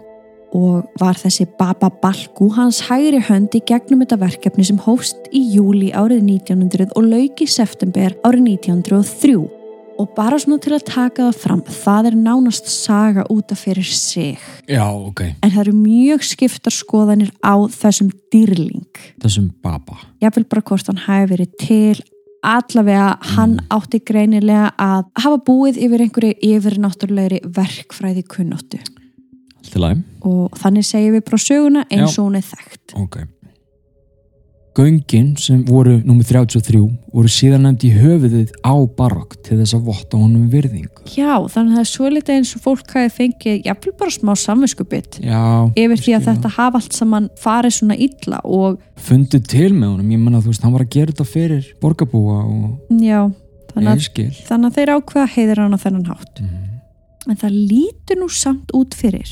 og 0.58 0.88
var 1.02 1.18
þessi 1.20 1.48
Baba 1.60 1.90
Balku 2.02 2.50
hans 2.56 2.84
hægri 2.88 3.20
hönd 3.28 3.56
í 3.58 3.62
gegnum 3.68 4.04
þetta 4.04 4.20
verkefni 4.22 4.66
sem 4.68 4.80
hófst 4.86 5.28
í 5.36 5.42
júli 5.56 5.90
árið 5.92 6.24
1900 6.24 6.94
og 6.96 7.10
lauk 7.10 7.42
í 7.44 7.50
september 7.50 8.16
árið 8.28 8.46
1903 8.54 9.57
og 9.98 10.12
bara 10.16 10.38
svona 10.40 10.60
til 10.62 10.74
að 10.78 10.84
taka 10.88 11.28
það 11.32 11.40
fram, 11.44 11.62
það 11.84 12.10
er 12.12 12.16
nánast 12.20 12.68
saga 12.70 13.24
út 13.34 13.52
af 13.52 13.64
fyrir 13.66 13.86
sig 13.88 14.38
Já, 14.70 14.86
ok. 14.94 15.22
en 15.42 15.52
það 15.52 15.62
eru 15.64 15.74
mjög 15.78 16.24
skiptar 16.28 16.72
skoðanir 16.76 17.32
á 17.42 17.56
þessum 17.72 18.12
dýrling 18.34 18.86
Þessum 19.24 19.50
baba. 19.64 19.98
jáfnvel 20.22 20.46
bara 20.50 20.62
hvort 20.62 20.88
hann 20.92 21.02
hafi 21.08 21.32
verið 21.34 21.58
til 21.60 22.04
allavega 22.48 23.18
hann 23.36 23.58
átti 23.74 24.00
greinilega 24.06 24.70
að 24.80 25.08
hafa 25.24 25.40
búið 25.48 25.80
yfir 25.88 26.04
einhverju 26.06 26.36
yfirnáttúrulegri 26.54 27.42
verkfræði 27.58 28.24
kunnóttu 28.30 28.80
Til 29.68 29.82
aðeim. 29.84 30.04
og 30.24 30.54
þannig 30.62 30.86
segjum 30.88 31.18
við 31.18 31.26
bara 31.28 31.42
söguna 31.44 31.82
eins 31.92 32.14
og 32.20 32.28
hún 32.30 32.38
er 32.40 32.46
þekkt 32.46 32.94
Ok. 33.02 33.18
Göngin 34.78 35.32
sem 35.42 35.64
voru 35.66 35.96
nummið 36.06 36.28
33 36.36 36.80
voru 37.16 37.30
síðan 37.34 37.64
nefnd 37.66 37.86
í 37.88 37.90
höfuðið 37.98 38.52
á 38.62 38.76
barokk 39.00 39.34
til 39.46 39.58
þess 39.58 39.74
að 39.74 39.88
votta 39.88 40.20
honum 40.22 40.44
virðingu. 40.54 41.02
já, 41.18 41.34
þannig 41.50 41.72
að 41.72 41.80
það 41.80 41.82
er 41.82 41.90
svo 41.92 42.12
litið 42.14 42.36
eins 42.36 42.52
og 42.60 42.62
fólk 42.68 42.94
hafi 42.94 43.10
fengið 43.16 43.66
jáfnvel 43.66 43.94
bara 43.98 44.14
smá 44.14 44.32
samvinskubitt 44.38 45.18
yfir 45.24 46.04
því 46.04 46.14
að 46.20 46.28
þetta 46.30 46.54
hafa 46.60 46.82
allt 46.82 46.94
saman 47.00 47.30
farið 47.42 47.76
svona 47.80 47.98
illa 47.98 48.42
og 48.46 48.78
Fundu 49.08 49.40
til 49.42 49.72
með 49.74 49.96
honum, 49.96 50.14
ég 50.14 50.22
menna 50.22 50.44
þú 50.46 50.54
veist, 50.54 50.64
hann 50.66 50.74
var 50.78 50.86
að 50.86 50.94
gera 50.94 51.12
þetta 51.16 51.28
fyrir 51.32 51.74
borgarbúa 51.82 52.38
og 52.46 53.02
já, 53.02 53.24
þannig 53.74 53.92
að, 53.98 54.40
þannig 54.48 54.70
að 54.72 54.78
þeir 54.78 54.94
ákveða 54.98 55.28
heiðir 55.36 55.64
hann 55.66 55.74
á 55.78 55.80
þennan 55.88 56.08
hátt 56.14 56.42
Mm. 56.46 57.34
en 57.34 57.36
það 57.42 57.56
lítur 57.74 58.18
nú 58.22 58.30
samt 58.32 58.70
út 58.78 58.94
fyrir 58.96 59.28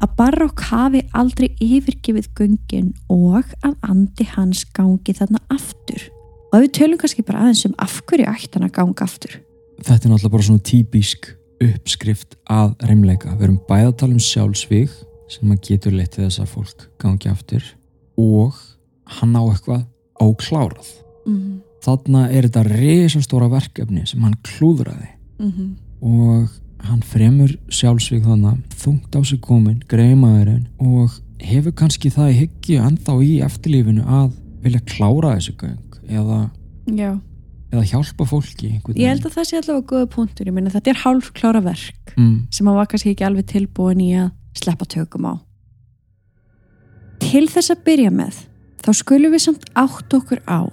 að 0.00 0.14
Barokk 0.18 0.64
hafi 0.70 1.02
aldrei 1.16 1.50
yfirgefið 1.60 2.30
göngin 2.38 2.92
og 3.12 3.44
að 3.66 3.76
andi 3.86 4.26
hans 4.34 4.64
gangi 4.76 5.14
þarna 5.16 5.42
aftur. 5.52 6.06
Og 6.50 6.58
ef 6.58 6.64
við 6.64 6.72
tölum 6.80 7.00
kannski 7.00 7.26
bara 7.26 7.44
aðeins 7.44 7.66
um 7.68 7.76
af 7.78 8.00
hverju 8.08 8.26
ætti 8.30 8.56
hann 8.56 8.66
að 8.66 8.74
ganga 8.78 9.06
aftur. 9.06 9.36
Þetta 9.80 10.08
er 10.08 10.12
náttúrulega 10.12 10.34
bara 10.34 10.48
svona 10.48 10.66
típisk 10.70 11.30
uppskrift 11.60 12.36
að 12.50 12.74
reymleika. 12.88 13.36
Við 13.36 13.48
erum 13.48 13.60
bæða 13.68 13.92
að 13.92 13.96
tala 14.02 14.16
um 14.16 14.24
sjálfsvíg 14.24 14.98
sem 15.30 15.52
að 15.54 15.64
getur 15.68 15.94
leitt 15.94 16.16
til 16.16 16.24
þess 16.24 16.42
að 16.42 16.52
fólk 16.56 16.86
gangi 17.00 17.30
aftur 17.30 17.66
og 18.18 18.56
hann 19.20 19.36
á 19.36 19.42
eitthvað 19.46 19.84
óklárað. 20.20 20.94
Mm 21.28 21.60
Þarna 21.80 22.26
er 22.28 22.48
þetta 22.48 22.64
risastóra 22.66 23.48
verkefni 23.50 24.04
sem 24.08 24.20
hann 24.24 24.36
klúðraði 24.44 25.08
-hmm. 25.40 25.68
og 26.04 26.50
hann 26.88 27.02
fremur 27.06 27.52
sjálfsvík 27.72 28.24
þannig 28.24 28.60
þungt 28.80 29.16
á 29.16 29.20
sig 29.26 29.40
komin, 29.44 29.80
greimaðurinn 29.90 30.66
og 30.80 31.18
hefur 31.40 31.74
kannski 31.76 32.12
það 32.12 32.32
í 32.32 32.38
hyggju 32.42 32.78
ennþá 32.84 33.16
í 33.24 33.32
eftirlífinu 33.44 34.04
að 34.04 34.30
vilja 34.64 34.82
klára 34.88 35.34
þessu 35.36 35.54
göng 35.60 36.00
eða, 36.10 36.40
eða 37.70 37.84
hjálpa 37.92 38.26
fólki 38.28 38.74
Ég 38.96 39.08
held 39.08 39.28
að 39.28 39.36
það 39.38 39.48
sé 39.48 39.60
allavega 39.60 39.86
góða 39.92 40.10
punktur. 40.14 40.50
Ég 40.50 40.56
meina 40.56 40.72
þetta 40.72 40.92
er 40.92 41.00
hálf 41.04 41.30
klára 41.36 41.62
verk 41.64 42.14
mm, 42.16 42.36
sem 42.52 42.68
hann 42.68 42.78
var 42.80 42.90
kannski 42.90 43.14
ekki 43.14 43.26
alveg 43.28 43.48
tilbúin 43.52 44.02
í 44.04 44.10
að 44.20 44.32
sleppa 44.60 44.88
tökum 44.90 45.30
á. 45.30 45.34
Til 47.20 47.46
þess 47.52 47.72
að 47.72 47.84
byrja 47.86 48.12
með 48.14 48.44
þá 48.80 48.92
skulum 48.96 49.34
við 49.34 49.44
samt 49.46 49.66
átt 49.78 50.16
okkur 50.16 50.40
á 50.48 50.64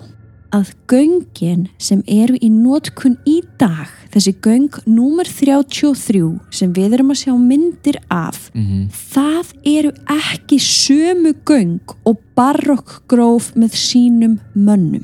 að 0.56 0.72
göngin 0.90 1.68
sem 1.82 2.04
eru 2.08 2.38
í 2.42 2.50
nótkun 2.52 3.18
í 3.28 3.42
dag, 3.60 3.90
þessi 4.14 4.34
göng 4.44 4.70
númer 4.88 5.28
33 5.28 6.22
sem 6.54 6.72
við 6.74 6.96
erum 6.98 7.12
að 7.14 7.22
sjá 7.24 7.34
myndir 7.36 8.00
af, 8.14 8.50
mm 8.54 8.88
það 8.92 9.52
eru 9.68 9.92
ekki 10.14 10.58
sömu 10.64 11.34
göng 11.48 11.94
og 12.08 12.22
barokkgróf 12.38 13.52
með 13.56 13.76
sínum 13.78 14.40
mönnum. 14.56 15.04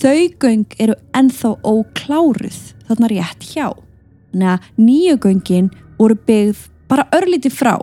Þau 0.00 0.28
göng 0.40 0.64
eru 0.80 0.94
ennþá 1.12 1.54
ókláruð, 1.66 2.60
þarna 2.88 3.10
rétt 3.12 3.44
hjá. 3.52 3.68
Þannig 4.32 4.52
að 4.54 4.68
nýju 4.80 5.16
göngin 5.26 5.70
voru 5.98 6.16
byggð 6.26 6.62
bara 6.88 7.08
örlítið 7.12 7.52
frá. 7.52 7.74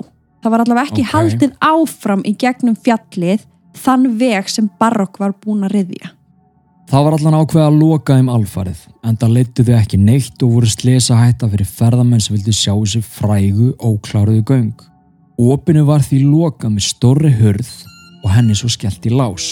Það 0.41 0.51
var 0.53 0.63
allavega 0.63 0.87
ekki 0.89 1.03
Ok. 1.05 1.11
haldið 1.13 1.53
áfram 1.61 2.23
í 2.25 2.33
gegnum 2.37 2.75
fjallið 2.75 3.45
þann 3.77 4.17
veg 4.17 4.49
sem 4.49 4.69
barokk 4.79 5.19
var 5.19 5.33
búin 5.33 5.63
að 5.67 5.75
riðja. 5.77 6.11
Það 6.87 7.03
var 7.03 7.15
allan 7.17 7.35
ákveð 7.35 7.63
að 7.65 7.77
loka 7.81 8.15
þeim 8.15 8.29
alfarið 8.31 8.83
en 9.03 9.17
það 9.19 9.33
leittu 9.35 9.63
þau 9.67 9.73
ekki 9.75 9.97
neitt 9.99 10.43
og 10.45 10.53
voru 10.53 10.69
slesa 10.71 11.17
hætta 11.19 11.49
fyrir 11.51 11.67
ferðamenn 11.67 12.21
sem 12.23 12.37
vildi 12.37 12.53
sjá 12.55 12.71
þessi 12.71 13.01
frægu 13.03 13.73
ókláruðu 13.75 14.45
göng. 14.47 14.85
Opinu 15.35 15.83
var 15.89 16.05
því 16.05 16.21
lokað 16.29 16.77
með 16.77 16.85
stórri 16.87 17.33
hurð 17.41 17.73
og 18.21 18.31
henni 18.31 18.55
svo 18.55 18.71
skellt 18.71 19.03
í 19.03 19.11
lás. 19.11 19.49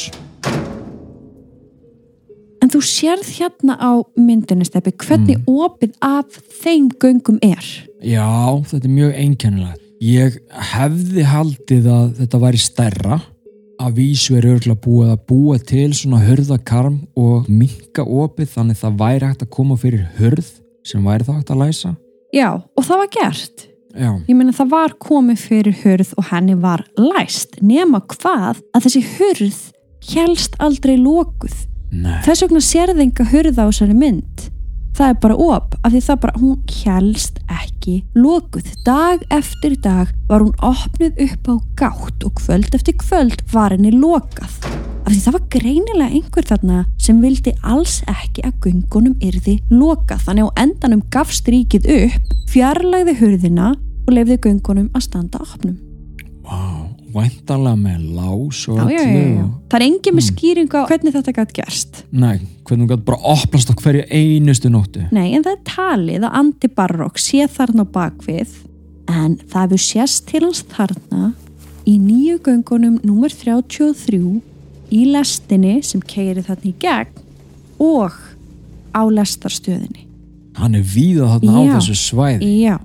En 2.63 2.71
þú 2.71 2.79
sérð 2.87 3.27
hérna 3.35 3.75
á 3.83 3.99
myndinni 4.15 4.63
steppi 4.63 4.95
hvernig 5.03 5.43
opið 5.43 5.91
af 6.07 6.39
þeim 6.63 6.87
göngum 7.03 7.43
er. 7.43 7.67
Já, 7.99 8.31
þetta 8.63 8.87
er 8.87 8.95
mjög 8.95 9.19
einkennilegt. 9.25 9.83
Ég 9.99 10.39
hefði 10.71 11.27
haldið 11.27 11.91
að 11.91 12.19
þetta 12.21 12.45
væri 12.47 12.63
stærra 12.63 13.19
að 13.81 13.93
vísu 13.99 14.35
er 14.37 14.47
örgulega 14.53 14.81
búið 14.85 15.11
að 15.13 15.21
búa 15.29 15.57
til 15.59 15.89
svona 15.97 16.21
hurðakarm 16.23 16.97
og 17.19 17.49
minka 17.51 18.03
opið 18.05 18.51
þannig 18.55 18.79
það 18.79 18.97
væri 19.01 19.29
hægt 19.29 19.45
að 19.45 19.51
koma 19.57 19.77
fyrir 19.79 20.05
hurð 20.19 20.49
sem 20.85 21.05
væri 21.05 21.25
þá 21.27 21.31
hægt 21.37 21.53
að 21.53 21.61
læsa. 21.63 21.93
Já, 22.35 22.49
og 22.61 22.83
það 22.87 23.01
var 23.03 23.11
gert. 23.15 23.67
Já, 23.95 24.09
Ég 24.27 24.35
meina 24.35 24.51
það 24.51 24.71
var 24.73 24.95
komið 24.99 25.37
fyrir 25.39 25.77
hurð 25.83 26.09
og 26.19 26.25
henni 26.31 26.55
var 26.59 26.83
læst 26.99 27.55
nema 27.63 28.01
hvað 28.11 28.59
að 28.75 28.87
þessi 28.87 29.03
hurð 29.15 29.61
helst 30.11 30.57
aldrei 30.59 30.97
lokuð. 30.99 31.55
nei. 31.91 32.19
Þess 32.25 32.43
vegna 32.43 32.59
sérði 32.61 33.05
enga 33.07 33.25
hurð 33.31 33.55
á 33.61 33.65
þessari 33.71 33.95
mynd. 33.95 34.49
Það 34.95 35.09
er 35.11 35.17
bara 35.19 35.35
op, 35.35 35.73
af 35.83 35.91
því 35.91 35.99
það 36.05 36.19
bara, 36.23 36.39
hún 36.39 36.59
helst 36.71 37.39
ekki 37.51 37.95
lokuð. 38.15 38.69
Dag 38.87 39.25
eftir 39.35 39.75
dag 39.83 40.13
var 40.29 40.45
hún 40.45 40.53
opnuð 40.63 41.19
upp 41.25 41.49
á 41.51 41.55
gátt 41.81 42.23
og 42.23 42.37
kvöld 42.39 42.77
eftir 42.77 42.95
kvöld 43.01 43.43
var 43.51 43.75
henni 43.75 43.91
lokað. 43.91 44.55
Af 45.03 45.11
því 45.11 45.19
það 45.25 45.35
var 45.35 45.43
greinilega 45.57 46.07
einhver 46.15 46.47
þarna 46.47 46.79
sem 46.95 47.19
vildi 47.19 47.51
alls 47.67 47.97
ekki 48.07 48.47
að 48.47 48.55
göngunum 48.63 49.19
yrði 49.19 49.57
lokað. 49.67 50.23
Þannig 50.29 50.47
á 50.47 50.57
endanum 50.63 51.03
gafst 51.11 51.51
ríkið 51.51 51.91
upp, 51.99 52.33
fjarlægði 52.55 53.19
hurðina 53.19 53.73
og 53.75 54.15
lefði 54.15 54.39
göngunum 54.47 54.87
að 54.95 55.09
standa 55.09 55.43
opnum. 55.43 55.75
Vá, 56.47 56.87
væntalega 57.15 57.79
með 57.79 58.03
lás 58.17 58.61
og 58.71 58.79
Já, 58.91 58.99
já, 58.99 59.23
já, 59.39 59.45
Það 59.71 59.77
er 59.79 59.85
engin 59.87 60.17
með 60.17 60.27
skýringu 60.29 60.81
á 60.81 60.83
hvernig 60.89 61.15
þetta 61.15 61.33
gætt 61.39 61.53
gerst. 61.55 62.03
Nei, 62.11 62.37
hvernig 62.67 62.91
gæti 62.91 63.07
bara 63.07 63.33
opnast 63.35 63.71
á 63.71 63.75
hverju 63.79 64.03
einustu 64.11 64.71
nóttu. 64.73 65.05
Nei, 65.15 65.31
en 65.33 65.45
það 65.45 65.55
er 65.55 65.63
talið 65.71 66.27
að 66.27 66.37
Andi 66.41 66.71
Barrock 66.75 67.21
sé 67.21 67.47
þarna 67.51 67.87
bakvið 67.95 68.55
en 69.11 69.37
það 69.49 69.67
hefur 69.67 69.83
sést 69.85 70.25
til 70.29 70.43
hans 70.45 70.63
þarna 70.73 71.33
í 71.85 71.97
nýju 72.01 72.39
göngunum 72.45 72.97
nummer 73.05 73.29
33 73.33 74.21
í 74.95 75.03
lestinni 75.13 75.79
sem 75.85 76.01
keiri 76.01 76.43
þarna 76.45 76.71
í 76.71 76.75
gegn 76.81 77.21
og 77.81 78.15
á 78.95 79.01
lestarstöðinni. 79.11 80.05
Hann 80.55 80.77
er 80.77 80.85
víða 80.87 81.35
þarna 81.35 81.55
á 81.59 81.61
þessu 81.75 81.95
svæði. 81.99 82.51
Já, 82.63 82.77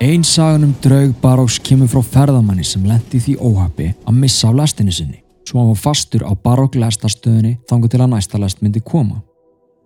Ein 0.00 0.24
sagan 0.24 0.64
um 0.64 0.74
draug 0.82 1.14
Baróks 1.22 1.58
kemur 1.62 1.88
frá 1.88 2.02
ferðamanni 2.02 2.64
sem 2.66 2.82
lendi 2.84 3.20
því 3.22 3.36
óhafi 3.38 3.92
að 4.04 4.18
missa 4.18 4.50
á 4.50 4.52
lastinni 4.52 4.92
sinni. 4.92 5.24
svo 5.44 5.60
hann 5.60 5.68
var 5.68 5.80
fastur 5.80 6.24
á 6.24 6.32
barokk 6.34 6.76
lestastöðinni 6.80 7.58
þangu 7.68 7.90
til 7.92 8.00
að 8.00 8.10
næsta 8.14 8.40
lest 8.40 8.62
myndi 8.64 8.80
koma. 8.80 9.20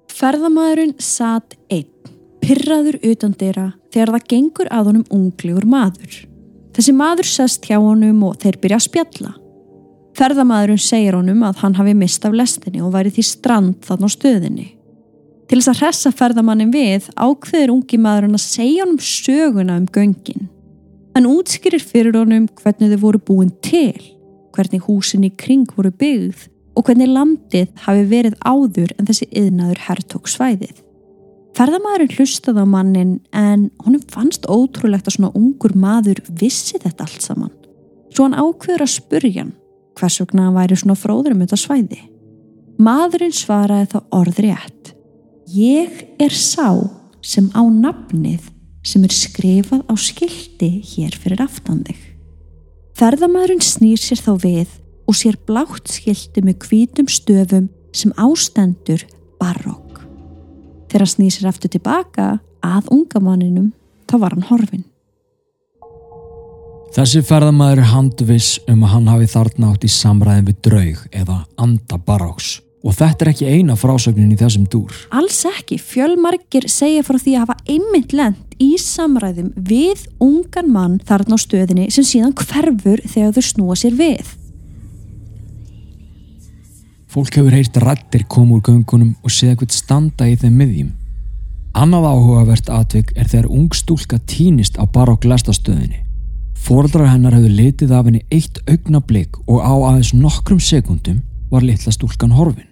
Ferðamæðurinn 0.09 0.95
satt 1.03 1.57
einn, 1.71 1.91
pyrraður 2.43 2.99
utan 3.11 3.35
dyrra 3.39 3.73
þegar 3.93 4.15
það 4.15 4.29
gengur 4.33 4.71
að 4.71 4.91
honum 4.91 5.05
unglegur 5.11 5.67
maður. 5.67 6.23
Þessi 6.75 6.95
maður 6.95 7.29
sest 7.29 7.67
hjá 7.67 7.77
honum 7.83 8.23
og 8.31 8.39
þeir 8.43 8.59
byrja 8.63 8.79
að 8.79 8.87
spjalla. 8.87 9.35
Ferðamæðurinn 10.19 10.83
segir 10.83 11.19
honum 11.19 11.45
að 11.47 11.63
hann 11.63 11.79
hafi 11.79 11.95
mist 11.95 12.25
af 12.27 12.35
lestinni 12.35 12.83
og 12.83 12.95
væri 12.95 13.13
því 13.15 13.27
strand 13.27 13.85
þann 13.87 14.07
á 14.07 14.09
stöðinni. 14.15 14.69
Til 15.49 15.63
þess 15.63 15.71
að 15.73 15.81
hressa 15.81 16.11
ferðamannin 16.13 16.73
við 16.75 17.07
ákveður 17.17 17.73
ungi 17.73 17.99
maðurinn 18.05 18.37
að 18.37 18.45
segja 18.45 18.85
honum 18.85 19.01
söguna 19.01 19.79
um 19.81 19.87
göngin. 19.89 20.49
Hann 21.17 21.29
útskýrir 21.31 21.81
fyrir 21.81 22.19
honum 22.21 22.51
hvernig 22.61 22.93
þau 22.93 23.01
voru 23.07 23.21
búin 23.31 23.55
til, 23.65 23.97
hvernig 24.53 24.85
húsin 24.85 25.25
í 25.25 25.31
kring 25.41 25.65
voru 25.73 25.91
byggð 25.91 26.45
og 26.77 26.85
hvernig 26.87 27.09
landið 27.11 27.73
hafi 27.87 28.05
verið 28.11 28.37
áður 28.45 28.93
en 28.99 29.09
þessi 29.09 29.31
yðnaður 29.41 29.81
herrtók 29.87 30.29
svæðið. 30.31 30.85
Ferðamæðurinn 31.57 32.13
hlustaði 32.19 32.63
á 32.63 32.67
mannin 32.69 33.15
en 33.35 33.65
honum 33.87 34.05
fannst 34.13 34.45
ótrúlegt 34.47 35.09
að 35.09 35.17
svona 35.17 35.33
ungur 35.35 35.73
maður 35.75 36.21
vissi 36.29 36.77
þetta 36.79 37.09
allt 37.09 37.25
saman. 37.25 37.55
Svo 38.13 38.29
hann 38.29 38.37
ákveður 38.37 38.85
að 38.85 38.95
spurja 38.99 39.43
hann 39.43 39.57
hvers 39.99 40.21
vegna 40.23 40.47
hann 40.47 40.61
væri 40.61 40.79
svona 40.79 40.99
fróður 41.01 41.35
um 41.35 41.43
þetta 41.43 41.59
svæði. 41.59 41.99
Maðurinn 42.79 43.35
svaraði 43.35 43.91
þá 43.97 43.99
orðrétt. 44.15 44.93
Ég 45.49 46.03
er 46.21 46.35
sá 46.35 46.77
sem 47.25 47.47
á 47.57 47.65
nafnið 47.65 48.51
sem 48.85 49.05
er 49.07 49.15
skrifað 49.17 49.81
á 49.89 49.95
skildi 49.97 50.69
hér 50.85 51.15
fyrir 51.17 51.41
aftandeg. 51.41 51.97
Ferðamæðurinn 52.99 53.65
snýr 53.65 54.01
sér 54.03 54.21
þá 54.21 54.33
við 54.43 54.75
og 55.09 55.17
sér 55.17 55.39
blátt 55.49 55.89
skildi 55.89 56.45
með 56.45 56.67
hvítum 56.67 57.09
stöfum 57.09 57.71
sem 57.97 58.13
ástendur 58.21 59.07
barokk. 59.41 60.05
Þegar 60.93 61.13
snýr 61.15 61.33
sér 61.33 61.51
aftur 61.55 61.73
tilbaka 61.73 62.29
að 62.61 62.93
ungamanninum 62.93 63.73
þá 64.05 64.17
var 64.21 64.37
hann 64.37 64.49
horfin. 64.53 64.85
Þessi 66.93 67.25
ferðamæður 67.25 67.87
er 67.87 67.93
handviss 67.95 68.61
um 68.69 68.85
að 68.85 68.97
hann 68.99 69.13
hafi 69.15 69.33
þarna 69.33 69.73
átt 69.73 69.85
í 69.89 69.97
samræðin 69.97 70.49
við 70.53 70.65
draug 70.69 71.05
eða 71.25 71.43
anda 71.57 71.97
baróks 72.05 72.59
og 72.85 72.95
þetta 72.95 73.25
er 73.25 73.31
ekki 73.33 73.49
eina 73.51 73.77
frásögnin 73.79 74.33
í 74.35 74.39
þessum 74.39 74.67
dúr. 74.71 74.95
Alls 75.15 75.41
ekki, 75.49 75.79
fjölmargir 75.83 76.69
segja 76.71 77.05
frá 77.07 77.19
því 77.19 77.35
að 77.35 77.45
hafa 77.45 77.57
einmitt 77.67 78.15
lent 78.17 78.59
í 78.63 78.75
samræðum 78.83 79.53
við 79.57 80.05
ungan 80.23 80.71
mann 80.75 80.99
þarna 81.07 81.39
á 81.39 81.45
stöðinni 81.45 81.89
sem 81.95 82.07
síðan 82.07 82.37
hverfur 82.39 83.03
þegar 83.07 83.35
þau 83.35 83.49
snúa 83.51 83.79
sér 83.79 83.99
við. 83.99 84.35
Fólk 87.09 87.39
hefur 87.39 87.55
heyrt 87.57 87.79
rættir 87.81 88.27
koma 88.29 88.59
úr 88.59 88.65
göngunum 88.67 89.15
og 89.25 89.33
séð 89.33 89.55
eitthvað 89.55 89.77
standa 89.79 90.29
í 90.29 90.37
þeim 90.39 90.59
miðjum. 90.61 90.91
Annað 91.79 92.09
áhugavert 92.11 92.69
atvik 92.75 93.15
er 93.17 93.29
þegar 93.31 93.49
ung 93.55 93.73
stúlka 93.77 94.19
týnist 94.29 94.77
á 94.77 94.85
barokk 94.85 95.25
lestastöðinni. 95.29 96.05
Fórdrar 96.59 97.09
hennar 97.13 97.37
hefur 97.39 97.55
litið 97.55 97.95
af 97.95 98.09
henni 98.09 98.25
eitt 98.35 98.61
augnablík 98.69 99.39
og 99.47 99.63
á 99.63 99.73
aðeins 99.73 100.13
nokkrum 100.17 100.61
sekundum 100.61 101.23
var 101.53 101.65
litla 101.65 101.95
stúlkan 101.95 102.35
horfin. 102.37 102.68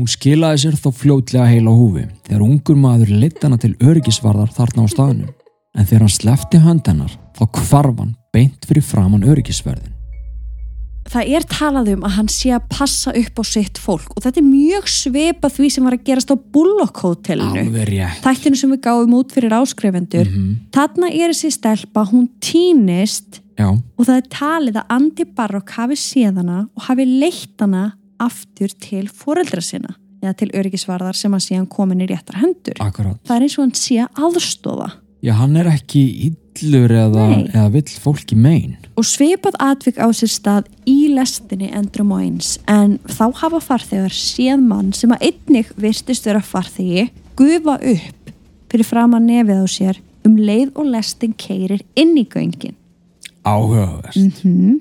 Hún 0.00 0.08
skilaði 0.08 0.62
sér 0.62 0.76
þó 0.80 0.86
fljótlega 0.96 1.50
heila 1.50 1.72
húfi 1.76 2.06
þegar 2.24 2.44
ungur 2.46 2.78
maður 2.80 3.10
lit 3.12 3.42
hana 3.44 3.58
til 3.60 3.74
öryggisvarðar 3.76 4.54
þarna 4.56 4.86
á 4.88 4.92
staðnum 4.92 5.32
en 5.76 5.88
þegar 5.88 6.04
hann 6.06 6.14
slefti 6.14 6.60
hönd 6.64 6.88
hennar 6.88 7.12
þá 7.36 7.42
kvarfan 7.58 8.14
beint 8.32 8.64
fyrir 8.64 8.86
framann 8.88 9.26
öryggisverðin. 9.28 9.92
Það 11.12 11.34
er 11.36 11.46
talað 11.50 11.92
um 11.92 12.08
að 12.08 12.16
hann 12.16 12.32
sé 12.32 12.54
að 12.56 12.66
passa 12.72 13.12
upp 13.20 13.36
á 13.36 13.44
sitt 13.44 13.82
fólk 13.84 14.16
og 14.16 14.24
þetta 14.24 14.40
er 14.40 14.48
mjög 14.48 14.90
svipað 14.94 15.56
því 15.58 15.70
sem 15.76 15.84
var 15.84 15.98
að 15.98 16.04
gerast 16.08 16.32
á 16.32 16.36
Bullock 16.40 17.04
Hotelinu. 17.04 17.66
Alveg 17.66 17.88
rétt. 17.90 18.24
Þættinu 18.24 18.60
sem 18.62 18.72
við 18.72 18.84
gáum 18.88 19.16
út 19.20 19.36
fyrir 19.36 19.56
áskrifendur. 19.60 20.30
Mhm. 20.30 20.52
Þarna 20.72 21.12
er 21.12 21.36
þessi 21.36 21.52
stelpa, 21.52 22.08
hún 22.08 22.30
týnist 22.40 23.42
Já, 23.60 23.68
og 23.68 24.06
það 24.06 24.16
er 24.16 24.28
talið 24.32 24.80
að 24.80 24.94
Andy 24.96 25.24
Barrock 25.36 25.76
hafi 25.76 26.00
séð 26.00 26.40
hana 26.40 26.62
og 26.72 26.88
hafi 26.88 27.04
leitt 27.04 27.60
hana 27.60 27.90
aftur 28.22 28.72
til 28.82 29.08
foreldra 29.10 29.62
sinna 29.64 29.96
eða 30.22 30.36
til 30.38 30.52
öryggisvarðar 30.54 31.18
sem 31.18 31.32
hann 31.34 31.42
sé 31.42 31.56
hann 31.58 31.70
komin 31.70 32.02
í 32.04 32.08
réttar 32.10 32.38
hendur. 32.38 32.78
akkurát. 32.78 33.18
Það 33.26 33.36
er 33.36 33.46
eins 33.46 33.56
og 33.58 33.64
hann 33.64 33.74
sé 33.78 33.98
að 34.04 34.22
aðstofa. 34.28 34.88
Já, 35.22 35.32
hann 35.38 35.56
er 35.58 35.68
ekki 35.70 36.02
illur 36.30 36.90
eða, 36.90 37.26
eða 37.46 37.68
vill 37.74 37.98
fólki 38.02 38.38
mein. 38.38 38.76
Og 38.98 39.06
svipað 39.06 39.58
atvik 39.62 39.98
á 40.02 40.10
sér 40.14 40.30
stað 40.30 40.70
í 40.88 41.12
lestinni 41.14 41.70
endrum 41.74 42.14
og 42.14 42.24
eins 42.24 42.56
en 42.70 42.98
þá 43.06 43.28
hafa 43.42 43.60
farþegar 43.62 44.14
séð 44.14 44.64
mann 44.66 44.90
sem 44.96 45.14
að 45.14 45.28
einnig 45.30 45.70
virtist 45.78 46.26
vera 46.26 46.42
farþegi 46.42 47.08
gufa 47.38 47.78
upp 47.78 48.32
fyrir 48.72 48.88
fram 48.88 49.14
að 49.18 49.28
nefið 49.28 49.62
á 49.62 49.66
sér 49.70 50.00
um 50.26 50.38
leið 50.38 50.72
og 50.78 50.90
lestin 50.90 51.34
keirir 51.38 51.82
inn 51.98 52.14
í 52.18 52.26
göngin. 52.30 52.78
Áhugavert. 53.42 54.18
Mm 54.46 54.80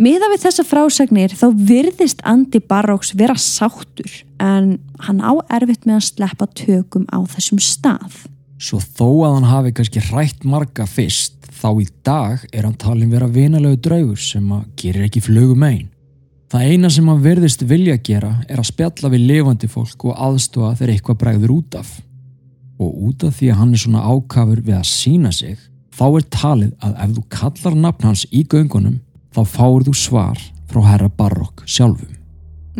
Miða 0.00 0.30
við 0.32 0.46
þessa 0.46 0.64
frásagnir 0.64 1.32
þá 1.36 1.50
virðist 1.68 2.22
Andy 2.24 2.56
Barrocks 2.64 3.10
vera 3.20 3.34
sáttur 3.36 4.08
en 4.40 4.78
hann 5.04 5.18
á 5.20 5.36
erfitt 5.52 5.82
með 5.84 5.98
að 5.98 6.06
sleppa 6.06 6.46
tökum 6.56 7.02
á 7.12 7.20
þessum 7.28 7.60
stað. 7.60 8.14
Svo 8.56 8.80
þó 8.80 9.26
að 9.26 9.34
hann 9.34 9.48
hafi 9.50 9.74
kannski 9.76 10.00
hrætt 10.06 10.46
marga 10.48 10.86
fyrst, 10.88 11.36
þá 11.52 11.68
í 11.84 11.86
dag 12.00 12.46
er 12.48 12.64
hann 12.64 12.78
talin 12.80 13.12
vera 13.12 13.28
vinalegu 13.28 13.76
draugur 13.84 14.22
sem 14.24 14.46
að 14.56 14.62
gerir 14.80 15.04
ekki 15.04 15.20
flugum 15.26 15.66
einn. 15.68 15.92
Það 16.48 16.72
eina 16.72 16.92
sem 16.96 17.12
hann 17.12 17.20
verðist 17.26 17.66
vilja 17.68 17.98
gera 18.00 18.32
er 18.48 18.56
að 18.56 18.70
spjalla 18.70 19.12
við 19.12 19.26
lifandi 19.34 19.68
fólk 19.68 20.08
og 20.08 20.16
aðstofa 20.16 20.72
þegar 20.80 20.94
eitthvað 20.94 21.20
bregður 21.26 21.54
út 21.58 21.76
af. 21.82 21.92
Og 22.80 23.04
út 23.10 23.28
af 23.28 23.36
því 23.36 23.52
að 23.52 23.60
hann 23.60 23.76
er 23.76 23.84
svona 23.84 24.08
ákafur 24.08 24.64
við 24.64 24.80
að 24.80 24.90
sína 24.94 25.36
sig, 25.36 25.60
þá 25.92 26.06
er 26.08 26.28
talið 26.40 26.74
að 26.80 26.98
ef 27.04 27.16
þú 27.18 27.28
kallar 27.36 27.80
nafn 27.84 28.08
hans 28.08 28.24
í 28.32 28.46
göngunum, 28.48 28.98
þá 29.34 29.42
fáur 29.46 29.86
þú 29.86 29.94
svar 29.96 30.40
frá 30.70 30.82
herra 30.86 31.10
Barrock 31.10 31.64
sjálfum. 31.66 32.16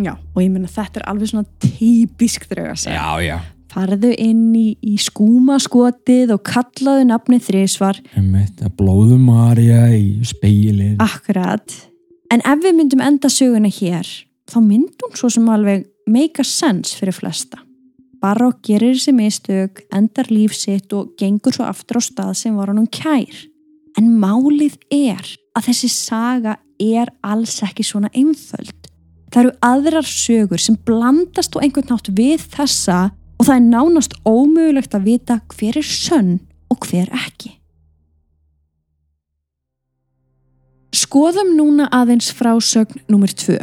Já, 0.00 0.14
og 0.14 0.42
ég 0.42 0.50
menna 0.52 0.70
þetta 0.70 1.00
er 1.00 1.08
alveg 1.10 1.32
svona 1.32 1.48
típisk 1.62 2.46
drauga 2.50 2.76
að 2.76 2.84
segja. 2.84 3.06
já. 3.24 3.38
Farðu 3.70 4.10
inn 4.18 4.50
í, 4.58 4.74
í 4.82 4.96
skúmaskotið 4.98 6.32
og 6.34 6.42
kallaðu 6.46 7.06
nafnið 7.06 7.44
þrísvar. 7.46 8.00
Einmitt, 8.18 8.58
að 8.64 8.74
blóðu 8.80 9.18
Marja 9.22 9.84
í 9.94 10.24
speilin. 10.26 10.96
Akkurat. 11.02 11.76
En 12.30 12.42
ef 12.46 12.64
við 12.64 12.76
myndum 12.78 13.02
enda 13.02 13.30
söguna 13.30 13.70
hér, 13.70 14.06
þá 14.50 14.58
myndum 14.64 15.14
svo 15.18 15.30
sem 15.30 15.46
alveg 15.50 15.86
make 16.10 16.42
a 16.42 16.46
sense 16.46 16.98
fyrir 16.98 17.14
flesta. 17.14 17.62
Barrock 18.20 18.60
gerir 18.66 18.98
þessi 18.98 19.14
mistök, 19.16 19.84
endar 19.94 20.28
líf 20.28 20.52
sitt 20.58 20.92
og 20.92 21.14
gengur 21.18 21.54
svo 21.56 21.64
aftur 21.70 21.98
á 21.98 22.02
stað 22.04 22.34
sem 22.42 22.58
var 22.58 22.72
hann 22.72 22.82
um 22.82 22.90
kær. 22.90 23.46
En 24.00 24.14
málið 24.16 24.78
er 24.94 25.26
að 25.58 25.66
þessi 25.68 25.90
saga 25.92 26.56
er 26.80 27.10
alls 27.20 27.58
ekki 27.66 27.84
svona 27.84 28.08
einföld. 28.16 28.76
Það 29.30 29.42
eru 29.42 29.50
aðrar 29.66 30.06
sögur 30.08 30.62
sem 30.62 30.78
blandast 30.88 31.54
á 31.54 31.60
einhvern 31.60 31.90
nátt 31.92 32.08
við 32.16 32.46
þessa 32.54 33.00
og 33.36 33.46
það 33.46 33.56
er 33.56 33.66
nánast 33.66 34.14
ómögulegt 34.24 34.94
að 34.96 35.08
vita 35.10 35.36
hver 35.52 35.78
er 35.80 35.86
sönn 35.86 36.38
og 36.72 36.86
hver 36.88 37.10
ekki. 37.26 37.52
Skoðum 40.96 41.52
núna 41.58 41.86
aðeins 41.94 42.30
frásögn 42.34 43.04
nummer 43.10 43.30
tvö. 43.30 43.58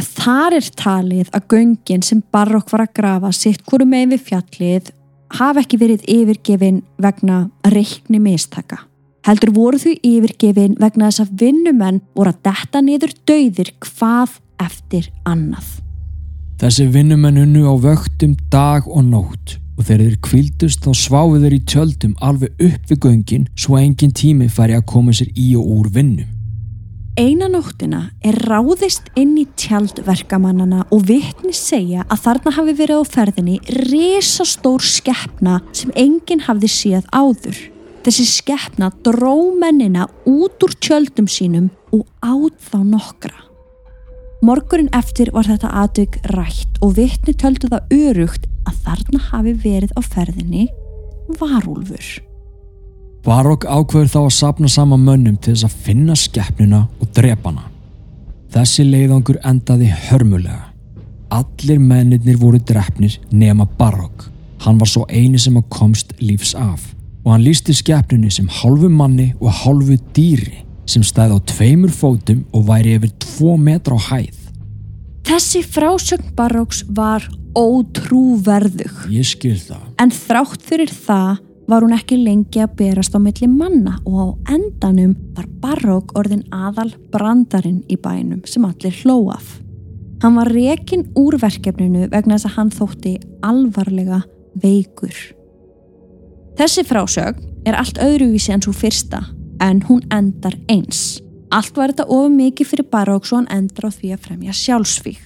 Þar 0.00 0.56
er 0.56 0.70
talið 0.80 1.30
að 1.36 1.46
göngin 1.52 2.04
sem 2.06 2.22
Barokk 2.32 2.72
var 2.72 2.86
að 2.86 2.94
grafa 2.96 3.32
sitt 3.36 3.62
hverju 3.68 3.86
megin 3.86 4.14
við 4.14 4.24
fjallið 4.30 4.90
hafa 5.38 5.62
ekki 5.62 5.80
verið 5.80 6.08
yfirgefin 6.10 6.80
vegna 7.00 7.44
reikni 7.68 8.20
mistaka. 8.22 8.80
Heldur 9.22 9.52
voru 9.54 9.78
þau 9.78 9.92
yfirgefin 10.02 10.74
vegna 10.82 11.08
þess 11.10 11.22
að 11.22 11.34
vinnumenn 11.44 12.00
voru 12.16 12.32
að 12.32 12.40
detta 12.48 12.80
niður 12.82 13.12
dauðir 13.28 13.70
hvað 13.84 14.38
eftir 14.62 15.08
annað. 15.28 15.78
Þessi 16.58 16.88
vinnumenn 16.94 17.38
unnu 17.44 17.62
á 17.70 17.74
vöktum 17.78 18.34
dag 18.50 18.86
og 18.86 19.04
nótt 19.06 19.56
og 19.78 19.86
þegar 19.86 20.02
þeir 20.02 20.18
kvildust 20.26 20.84
þá 20.84 20.92
sváðu 20.98 21.40
þeir 21.42 21.56
í 21.56 21.62
tjöldum 21.70 22.12
alveg 22.22 22.64
upp 22.66 22.90
við 22.90 23.00
göngin 23.06 23.48
svo 23.54 23.78
engin 23.78 24.14
tími 24.14 24.48
færi 24.50 24.76
að 24.76 24.88
koma 24.90 25.14
sér 25.14 25.30
í 25.38 25.52
og 25.58 25.70
úr 25.78 25.90
vinnum. 25.94 26.28
Eina 27.18 27.44
nóttina 27.52 28.06
er 28.24 28.38
ráðist 28.48 29.10
inn 29.20 29.34
í 29.38 29.44
tjaldverkamannana 29.60 30.86
og 30.90 31.04
vitni 31.10 31.52
segja 31.54 32.06
að 32.08 32.22
þarna 32.24 32.54
hafi 32.56 32.74
verið 32.78 33.02
á 33.04 33.10
ferðinni 33.14 33.58
risastór 33.84 34.82
skeppna 34.82 35.60
sem 35.76 35.92
enginn 35.94 36.42
hafði 36.46 36.72
séð 36.72 37.06
áður. 37.12 37.58
Þessi 38.02 38.24
skeppna 38.26 38.88
dró 39.06 39.36
mennina 39.54 40.08
út 40.26 40.64
úr 40.66 40.72
tjöldum 40.82 41.28
sínum 41.30 41.68
og 41.94 42.02
áð 42.18 42.56
þá 42.58 42.78
nokkra. 42.82 43.36
Morgurinn 44.42 44.90
eftir 44.98 45.28
var 45.30 45.46
þetta 45.46 45.68
atvik 45.84 46.16
rætt 46.34 46.80
og 46.82 46.96
vitni 46.96 47.30
töldu 47.38 47.68
það 47.70 47.92
örugt 47.94 48.48
að 48.66 48.80
þarna 48.88 49.20
hafi 49.28 49.52
verið 49.62 49.92
á 49.94 50.00
ferðinni 50.02 50.64
varúlfur. 51.38 52.08
Barokk 53.22 53.68
ákveður 53.70 54.10
þá 54.10 54.18
að 54.24 54.34
sapna 54.34 54.70
sama 54.72 54.98
mönnum 54.98 55.36
til 55.38 55.54
þess 55.54 55.68
að 55.68 55.76
finna 55.86 56.16
skeppnuna 56.18 56.80
og 56.98 57.12
drepa 57.14 57.52
hana. 57.52 57.68
Þessi 58.50 58.88
leiðangur 58.88 59.38
endaði 59.46 59.92
hörmulega. 60.08 60.72
Allir 61.30 61.78
mennirnir 61.78 62.40
voru 62.40 62.58
drefnir 62.58 63.14
nema 63.30 63.68
Barok. 63.78 64.26
Hann 64.66 64.82
var 64.82 64.90
svo 64.90 65.04
eini 65.06 65.38
sem 65.38 65.54
að 65.56 65.70
komst 65.70 66.12
lífs 66.18 66.56
af 66.58 66.90
og 67.24 67.32
hann 67.32 67.44
lísti 67.46 67.74
skepnunni 67.76 68.30
sem 68.30 68.48
hálfu 68.50 68.90
manni 68.90 69.32
og 69.40 69.52
hálfu 69.62 69.96
dýri 70.16 70.64
sem 70.86 71.04
stæði 71.06 71.38
á 71.38 71.40
tveimur 71.52 71.92
fótum 71.94 72.42
og 72.52 72.66
væri 72.68 72.96
yfir 72.98 73.12
tvo 73.22 73.56
metra 73.56 73.96
á 73.96 74.00
hæð. 74.10 74.38
Þessi 75.22 75.62
frásögn 75.62 76.32
Baróks 76.34 76.82
var 76.90 77.28
ótrúverðug 77.54 79.06
Ég 79.12 79.26
skil 79.28 79.56
það. 79.60 79.82
en 80.02 80.10
þrátt 80.10 80.62
fyrir 80.66 80.90
það 80.90 81.38
var 81.70 81.84
hún 81.84 81.94
ekki 81.94 82.18
lengi 82.18 82.60
að 82.60 82.74
berast 82.76 83.14
á 83.14 83.20
milli 83.22 83.46
manna 83.48 83.98
og 84.04 84.18
á 84.18 84.26
endanum 84.56 85.14
var 85.36 85.46
Barók 85.62 86.16
orðin 86.18 86.42
aðal 86.50 86.90
brandarinn 87.12 87.84
í 87.88 87.96
bænum 87.96 88.42
sem 88.44 88.64
allir 88.66 88.96
hlóaf. 89.04 89.60
Hann 90.22 90.36
var 90.36 90.50
rekin 90.50 91.06
úr 91.18 91.38
verkefninu 91.38 92.08
vegna 92.10 92.36
þess 92.36 92.50
að 92.50 92.56
hann 92.56 92.74
þótti 92.74 93.14
alvarlega 93.42 94.22
veikur. 94.62 95.14
Þessi 96.58 96.84
frásögn 96.84 97.48
er 97.64 97.76
allt 97.78 98.00
öðruvísi 98.02 98.52
en 98.52 98.62
svo 98.64 98.74
fyrsta 98.76 99.22
en 99.62 99.80
hún 99.88 100.02
endar 100.12 100.56
eins. 100.70 101.20
Allt 101.52 101.76
var 101.76 101.92
þetta 101.92 102.08
ofur 102.12 102.32
mikið 102.34 102.68
fyrir 102.68 102.88
Barók 102.92 103.28
svo 103.28 103.40
hann 103.40 103.50
endar 103.52 103.88
á 103.88 103.90
því 103.92 104.12
að 104.14 104.26
fremja 104.26 104.56
sjálfsvík. 104.56 105.20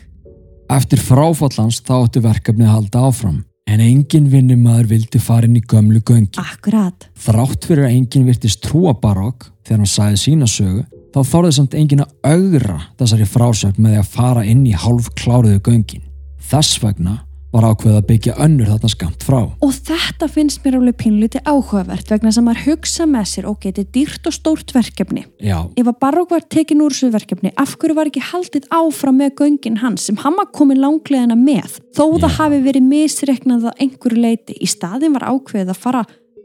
Eftir 0.70 1.02
fráfallans 1.02 1.80
þá 1.86 1.92
áttu 2.00 2.22
verkefnið 2.22 2.68
að 2.68 2.74
halda 2.76 3.04
áfram 3.08 3.36
en 3.66 3.82
engin 3.82 4.28
vinnumæður 4.30 4.90
vildi 4.92 5.20
fara 5.22 5.48
inn 5.48 5.58
í 5.58 5.62
gömlu 5.66 6.02
göngi. 6.06 6.38
Akkurat. 6.38 7.08
Þrátt 7.18 7.66
fyrir 7.66 7.88
að 7.88 7.96
engin 7.98 8.26
virtist 8.26 8.62
trúa 8.62 8.94
Barok 8.94 9.48
þegar 9.66 9.82
hann 9.82 9.90
sagði 9.90 10.22
sína 10.22 10.50
sögu 10.50 10.84
þá 11.14 11.20
þorði 11.26 11.52
samt 11.56 11.78
engin 11.78 12.04
að 12.04 12.12
augra 12.28 12.80
þessari 13.00 13.26
frásögn 13.30 13.82
með 13.82 13.96
því 13.96 14.02
að 14.02 14.12
fara 14.14 14.44
inn 14.46 14.66
í 14.66 14.74
hálf 14.76 15.10
kláruðu 15.18 15.62
göngin. 15.70 16.04
Þess 16.46 16.78
vegna 16.82 17.20
var 17.54 17.66
ákveð 17.70 17.96
að 17.98 18.06
byggja 18.11 18.35
önnur 18.42 18.68
þarna 18.70 18.90
skamt 18.92 19.24
frá. 19.26 19.38
Og 19.64 19.72
þetta 19.87 20.28
finnst 20.32 20.64
mér 20.64 20.78
alveg 20.80 20.98
pínliti 21.00 21.40
áhugavert 21.46 22.11
vegna 22.11 22.32
sem 22.35 22.46
maður 22.46 22.64
hugsa 22.66 23.06
með 23.09 23.30
sér 23.32 23.48
og 23.50 23.59
geti 23.62 23.87
dýrt 23.94 24.28
og 24.28 24.37
stórt 24.37 24.74
verkefni. 24.76 25.24
Já, 25.40 25.59
Ef 25.76 25.87
að 25.87 25.98
Barók 26.02 26.35
var 26.35 26.44
tekin 26.50 26.82
úr 26.85 26.94
þessu 26.94 27.12
verkefni, 27.14 27.54
af 27.56 27.76
hverju 27.78 27.96
var 27.96 28.11
ekki 28.11 28.24
haldið 28.32 28.68
áfram 28.74 29.20
með 29.22 29.35
göngin 29.40 29.80
hans 29.82 30.09
sem 30.09 30.18
var 30.20 30.50
komið 30.52 30.82
langlegina 30.82 31.38
með, 31.38 31.80
þó 31.96 32.04
það 32.18 32.30
Já. 32.30 32.37
hafi 32.40 32.62
verið 32.66 32.88
misreiknað 32.90 33.70
að 33.70 33.82
einhverju 33.87 34.22
leiti. 34.22 34.59
Í 34.61 34.68
staðin 34.68 35.16
var 35.16 35.28
ákveðið 35.30 35.72
að 35.72 35.82
fara 35.82 36.04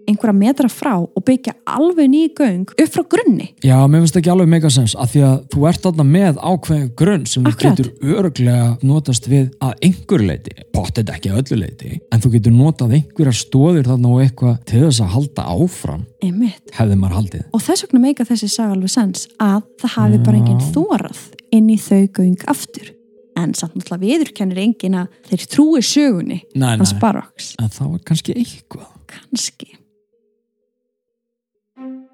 einhverja 0.10 0.34
metra 0.38 0.70
frá 0.72 0.94
og 1.02 1.24
byggja 1.26 1.54
alveg 1.66 2.10
ný 2.12 2.22
göng 2.38 2.66
upp 2.72 2.92
frá 2.94 3.04
grunni. 3.10 3.50
já, 3.64 3.76
mér 3.88 4.02
finnst 4.04 4.18
ekki 4.22 4.32
alveg 4.34 4.48
megasens 4.52 4.96
að 4.96 5.12
því 5.14 5.22
að 5.28 5.36
þú 5.54 5.66
ert 5.70 5.82
þarna 5.86 6.06
með 6.12 6.40
ákveðin 6.42 6.92
grunn 6.96 7.26
sem 7.26 7.44
þú 7.44 7.52
Akkurat. 7.54 7.78
getur 7.78 8.16
örglega 8.18 8.78
notast 8.84 9.28
við 9.32 9.50
að 9.62 9.74
einhver 9.90 10.26
leiti, 10.28 10.56
pottet 10.74 11.10
ekki 11.14 11.30
öllu 11.32 11.60
leiti, 11.62 12.00
en 12.12 12.20
þú 12.24 12.32
getur 12.38 12.56
notað 12.56 12.96
einhverjar 13.00 13.38
stóðir 13.42 13.90
þarna 13.92 14.14
og 14.16 14.22
eitthvað 14.26 14.58
til 14.66 14.86
þess 14.88 15.02
að 15.06 15.14
halda 15.18 15.44
áfram 15.58 16.06
Einmitt. 16.22 16.72
hefði 16.78 16.96
maður 17.02 17.18
haldið. 17.20 17.44
Og 17.54 17.62
þess 17.62 17.86
vegna 17.88 18.00
meika 18.08 18.26
þessi 18.26 18.50
saga 18.50 18.74
alveg 18.76 18.90
sens 18.94 19.28
að 19.40 19.62
það 19.82 19.96
hafi 19.98 20.18
bara 20.26 20.38
Já. 20.38 20.42
enginn 20.42 20.74
þórað 20.74 21.22
inn 21.52 21.70
í 21.70 21.78
þau 21.82 22.02
göng 22.18 22.44
aftur. 22.48 22.92
En 23.40 23.54
samt 23.56 23.74
náttúrulega 23.80 24.04
viðurkennir 24.04 24.60
enginn 24.60 24.96
að 25.00 25.08
þeir 25.30 25.44
trúi 25.50 25.80
sögunni 25.82 26.42
Nei, 26.54 26.76
hans 26.78 26.92
nei, 26.92 27.00
Baróks. 27.00 27.54
en 27.64 27.70
það 27.72 27.92
var 27.94 28.02
kannski 28.06 28.34
eitthvað. 28.36 28.90
Kanski. 29.12 29.68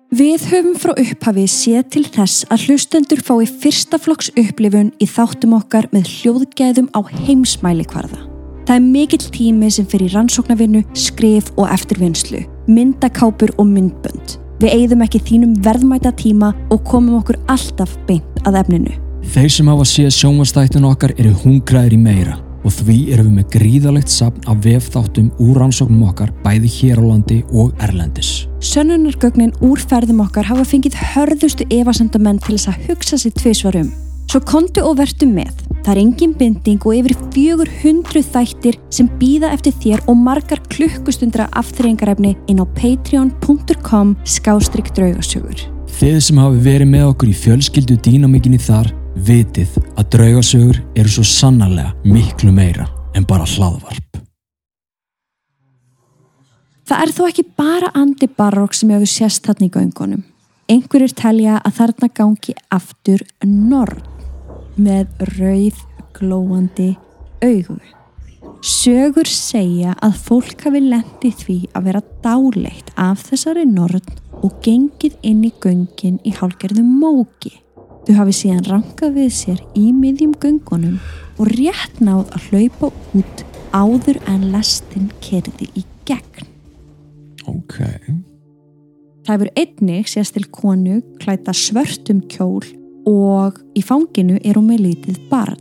Við 0.07 0.45
höfum 0.47 0.75
frá 0.79 0.93
upphafi 0.95 1.43
séð 1.51 1.87
til 1.91 2.01
þess 2.07 2.45
að 2.47 2.61
hlustendur 2.69 3.19
fái 3.27 3.43
fyrsta 3.59 3.97
flokks 3.99 4.29
upplifun 4.39 4.93
í 5.03 5.07
þáttum 5.11 5.57
okkar 5.57 5.89
með 5.91 6.07
hljóðgæðum 6.13 6.87
á 6.95 7.03
heimsmæli 7.25 7.83
kvarða. 7.91 8.21
Það 8.69 8.73
er 8.77 8.85
mikill 8.85 9.27
tími 9.35 9.67
sem 9.67 9.83
fyrir 9.91 10.15
rannsóknarvinnu, 10.15 10.85
skrif 10.95 11.51
og 11.59 11.67
eftirvinnslu, 11.75 12.45
myndakápur 12.71 13.51
og 13.59 13.67
myndbönd. 13.67 14.39
Við 14.63 14.79
eigðum 14.79 15.03
ekki 15.03 15.25
þínum 15.27 15.59
verðmæta 15.67 16.15
tíma 16.15 16.53
og 16.71 16.87
komum 16.87 17.19
okkur 17.19 17.41
alltaf 17.51 17.99
beint 18.07 18.47
að 18.47 18.61
efninu. 18.63 18.95
Þeir 19.27 19.51
sem 19.59 19.75
hafa 19.75 19.91
séð 19.91 20.13
sjónvastættun 20.21 20.87
okkar 20.87 21.17
eru 21.19 21.35
hungraðir 21.43 21.99
í 21.99 22.03
meira 22.07 22.39
og 22.63 22.73
því 22.79 22.97
erum 23.13 23.29
við 23.29 23.37
með 23.37 23.51
gríðalegt 23.55 24.11
sapn 24.13 24.47
af 24.49 24.63
vefþáttum 24.65 25.29
úr 25.43 25.61
rannsóknum 25.61 26.07
okkar 26.09 26.33
bæði 26.45 26.71
hér 26.79 27.01
á 27.01 27.03
landi 27.05 27.43
og 27.51 27.75
erlendis. 27.83 28.47
Sönnunargögnin 28.63 29.55
úr 29.61 29.81
ferðum 29.81 30.23
okkar 30.25 30.49
hafa 30.49 30.65
fengið 30.67 30.97
hörðustu 31.13 31.67
evasendamenn 31.73 32.41
til 32.43 32.57
þess 32.57 32.71
að 32.73 32.83
hugsa 32.89 33.21
sér 33.21 33.37
tvisvar 33.37 33.79
um. 33.83 33.93
Svo 34.27 34.41
kontu 34.43 34.83
og 34.83 34.97
vertu 34.99 35.23
með. 35.29 35.53
Það 35.85 35.91
er 35.93 35.99
engin 36.01 36.33
binding 36.35 36.83
og 36.83 36.97
yfir 36.97 37.13
400 37.31 38.25
þættir 38.27 38.75
sem 38.91 39.07
býða 39.21 39.53
eftir 39.55 39.75
þér 39.79 40.03
og 40.11 40.19
margar 40.19 40.59
klukkustundra 40.73 41.45
afþreyingarefni 41.55 42.33
inn 42.51 42.59
á 42.59 42.67
patreon.com 42.75 44.17
skástrygg 44.27 44.91
draugasögur. 44.97 45.63
Þið 45.97 46.19
sem 46.21 46.41
hafi 46.43 46.59
verið 46.61 46.91
með 46.91 47.05
okkur 47.13 47.31
í 47.31 47.37
fjölskyldu 47.39 47.95
dýnamikinni 48.03 48.59
þar 48.61 48.91
vitið 49.25 49.77
að 49.97 50.09
draugasögur 50.13 50.79
eru 50.95 51.11
svo 51.11 51.25
sannarlega 51.25 51.93
miklu 52.05 52.51
meira 52.53 52.87
en 53.17 53.25
bara 53.27 53.47
hlaðvarp. 53.47 54.21
Það 56.87 57.03
er 57.03 57.11
þó 57.11 57.23
ekki 57.27 57.43
bara 57.59 57.91
Andi 57.99 58.29
Barrock 58.31 58.77
sem 58.77 58.91
hefur 58.93 59.09
sést 59.11 59.43
þarna 59.47 59.67
í 59.67 59.73
göngunum. 59.73 60.23
Einhverjir 60.71 61.13
telja 61.15 61.57
að 61.63 61.75
þarna 61.81 62.09
gangi 62.15 62.55
aftur 62.71 63.23
norð 63.43 64.03
með 64.79 65.07
rauð 65.35 65.81
glóandi 66.15 66.93
augu. 67.43 67.77
Sögur 68.63 69.27
segja 69.29 69.93
að 70.03 70.17
fólk 70.27 70.63
hafi 70.65 70.81
lendi 70.81 71.31
því 71.35 71.57
að 71.75 71.89
vera 71.89 72.03
dáleitt 72.23 72.89
af 72.95 73.27
þessari 73.27 73.67
norð 73.69 74.07
og 74.43 74.57
gengið 74.63 75.17
inn 75.27 75.43
í 75.47 75.51
göngin 75.63 76.19
í 76.23 76.33
hálgerðum 76.39 76.89
móki. 77.01 77.53
Þau 78.07 78.21
hafi 78.21 78.33
síðan 78.37 78.67
rankað 78.69 79.17
við 79.17 79.31
sér 79.35 79.57
í 79.75 79.89
miðjum 79.91 80.31
göngunum 80.39 80.99
og 81.35 81.49
rétt 81.57 81.97
náð 81.99 82.29
að 82.37 82.45
hlaupa 82.47 82.89
út 83.19 83.41
áður 83.75 84.21
en 84.31 84.45
lestin 84.53 85.09
kerði 85.19 85.67
í 85.75 85.83
gegn. 86.07 86.47
Ok. 87.51 87.81
Það 89.27 89.33
hefur 89.33 89.51
einnig 89.59 90.07
sést 90.07 90.37
til 90.37 90.45
konu 90.55 91.01
klæta 91.19 91.51
svörtum 91.51 92.23
kjól 92.31 92.63
og 93.11 93.59
í 93.75 93.83
fanginu 93.83 94.39
er 94.39 94.55
hún 94.55 94.71
með 94.71 94.85
lítið 94.85 95.19
barn. 95.27 95.59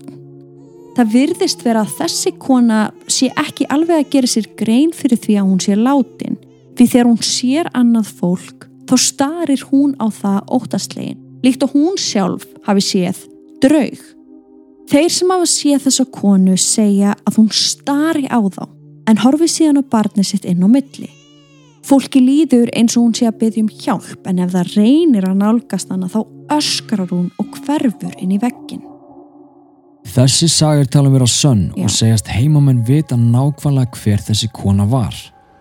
Það 0.94 1.12
virðist 1.18 1.66
vera 1.66 1.82
að 1.82 1.98
þessi 1.98 2.36
kona 2.38 2.86
sé 3.10 3.32
ekki 3.34 3.66
alveg 3.74 4.04
að 4.04 4.10
gera 4.14 4.30
sér 4.30 4.50
grein 4.54 4.94
fyrir 4.94 5.18
því 5.18 5.40
að 5.42 5.50
hún 5.50 5.60
sé 5.66 5.74
látin. 5.74 6.38
Því 6.78 6.90
þegar 6.94 7.10
hún 7.10 7.22
sér 7.26 7.74
annað 7.74 8.14
fólk 8.22 8.70
þá 8.86 8.98
starir 9.02 9.66
hún 9.72 9.98
á 9.98 10.06
það 10.14 10.44
óttastlegin. 10.46 11.25
Líkt 11.46 11.62
og 11.62 11.76
hún 11.76 11.98
sjálf 12.00 12.42
hafi 12.66 12.82
séð 12.82 13.20
draug. 13.62 14.00
Þeir 14.90 15.12
sem 15.14 15.30
hafa 15.30 15.46
séð 15.50 15.84
þessa 15.86 16.06
konu 16.14 16.56
segja 16.58 17.12
að 17.26 17.38
hún 17.38 17.52
stari 17.54 18.26
á 18.26 18.38
þá 18.42 18.64
en 19.06 19.20
horfi 19.22 19.46
síðan 19.50 19.78
á 19.78 19.84
barnið 19.86 20.26
sitt 20.32 20.48
inn 20.48 20.64
á 20.66 20.68
milli. 20.70 21.06
Fólki 21.86 22.18
líður 22.18 22.72
eins 22.74 22.96
og 22.98 23.04
hún 23.04 23.14
sé 23.14 23.28
að 23.28 23.38
byggja 23.44 23.62
um 23.62 23.70
hjálp 23.70 24.26
en 24.26 24.42
ef 24.42 24.50
það 24.56 24.72
reynir 24.74 25.28
að 25.28 25.38
nálgast 25.44 25.92
hana 25.94 26.10
þá 26.10 26.20
öskrar 26.56 27.06
hún 27.12 27.28
og 27.38 27.60
hverfur 27.62 28.14
inn 28.18 28.34
í 28.34 28.40
veggin. 28.42 28.82
Þessi 30.06 30.48
sagir 30.50 30.90
tala 30.90 31.10
um 31.10 31.14
vera 31.14 31.30
sönn 31.30 31.68
og 31.78 31.90
segjast 31.90 32.30
heimamenn 32.30 32.82
vita 32.86 33.18
nákvæmlega 33.18 34.02
hver 34.02 34.26
þessi 34.30 34.50
kona 34.54 34.86
var. 34.90 35.14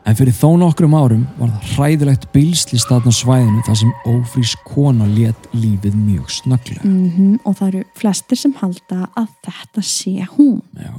En 0.05 0.13
fyrir 0.13 0.35
þó 0.37 0.51
nokkrum 0.61 0.93
árum 0.93 1.23
var 1.39 1.49
það 1.49 1.69
hræðilegt 1.73 2.25
bílsli 2.33 2.77
staðn 2.77 3.09
á 3.09 3.13
svæðinu 3.17 3.63
þar 3.65 3.77
sem 3.79 3.93
ófrís 4.11 4.51
kona 4.67 5.07
let 5.09 5.47
lífið 5.57 5.95
mjög 5.97 6.29
snögglega. 6.29 6.85
Mm 6.85 7.39
og 7.41 7.57
það 7.57 7.67
eru 7.71 7.83
flestir 7.97 8.37
sem 8.37 8.53
halda 8.59 9.07
að 9.17 9.31
þetta 9.47 9.85
sé 9.85 10.27
hún. 10.35 10.59
Já. 10.77 10.93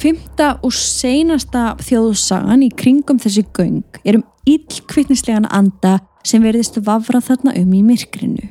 Fymta 0.00 0.54
og 0.64 0.72
seinasta 0.72 1.74
þjóðsagan 1.82 2.64
í 2.64 2.70
kringum 2.72 3.20
þessi 3.20 3.44
göng 3.52 4.00
er 4.04 4.20
um 4.20 4.24
illkvittnislegan 4.48 5.50
anda 5.52 5.98
sem 6.24 6.40
verðist 6.44 6.80
vafra 6.86 7.20
þarna 7.20 7.52
um 7.60 7.74
í 7.76 7.82
myrkrinu. 7.84 8.48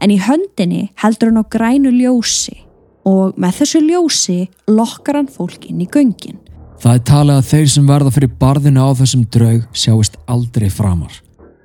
En 0.00 0.12
í 0.12 0.16
höndinni 0.20 0.90
heldur 1.02 1.32
hann 1.32 1.44
á 1.44 1.52
grænu 1.52 1.92
ljósi 1.92 2.62
og 3.06 3.36
með 3.36 3.60
þessu 3.60 3.84
ljósi 3.84 4.40
lokkar 4.72 5.20
hann 5.20 5.30
fólk 5.30 5.68
inn 5.68 5.84
í 5.84 5.88
göngin. 5.88 6.40
Það 6.76 6.92
er 6.92 7.04
talið 7.08 7.38
að 7.40 7.46
þeir 7.50 7.70
sem 7.72 7.86
verða 7.88 8.12
fyrir 8.14 8.32
barðinu 8.40 8.84
á 8.84 8.90
þessum 8.98 9.22
draug 9.32 9.64
sjáist 9.76 10.18
aldrei 10.30 10.68
framar. 10.70 11.14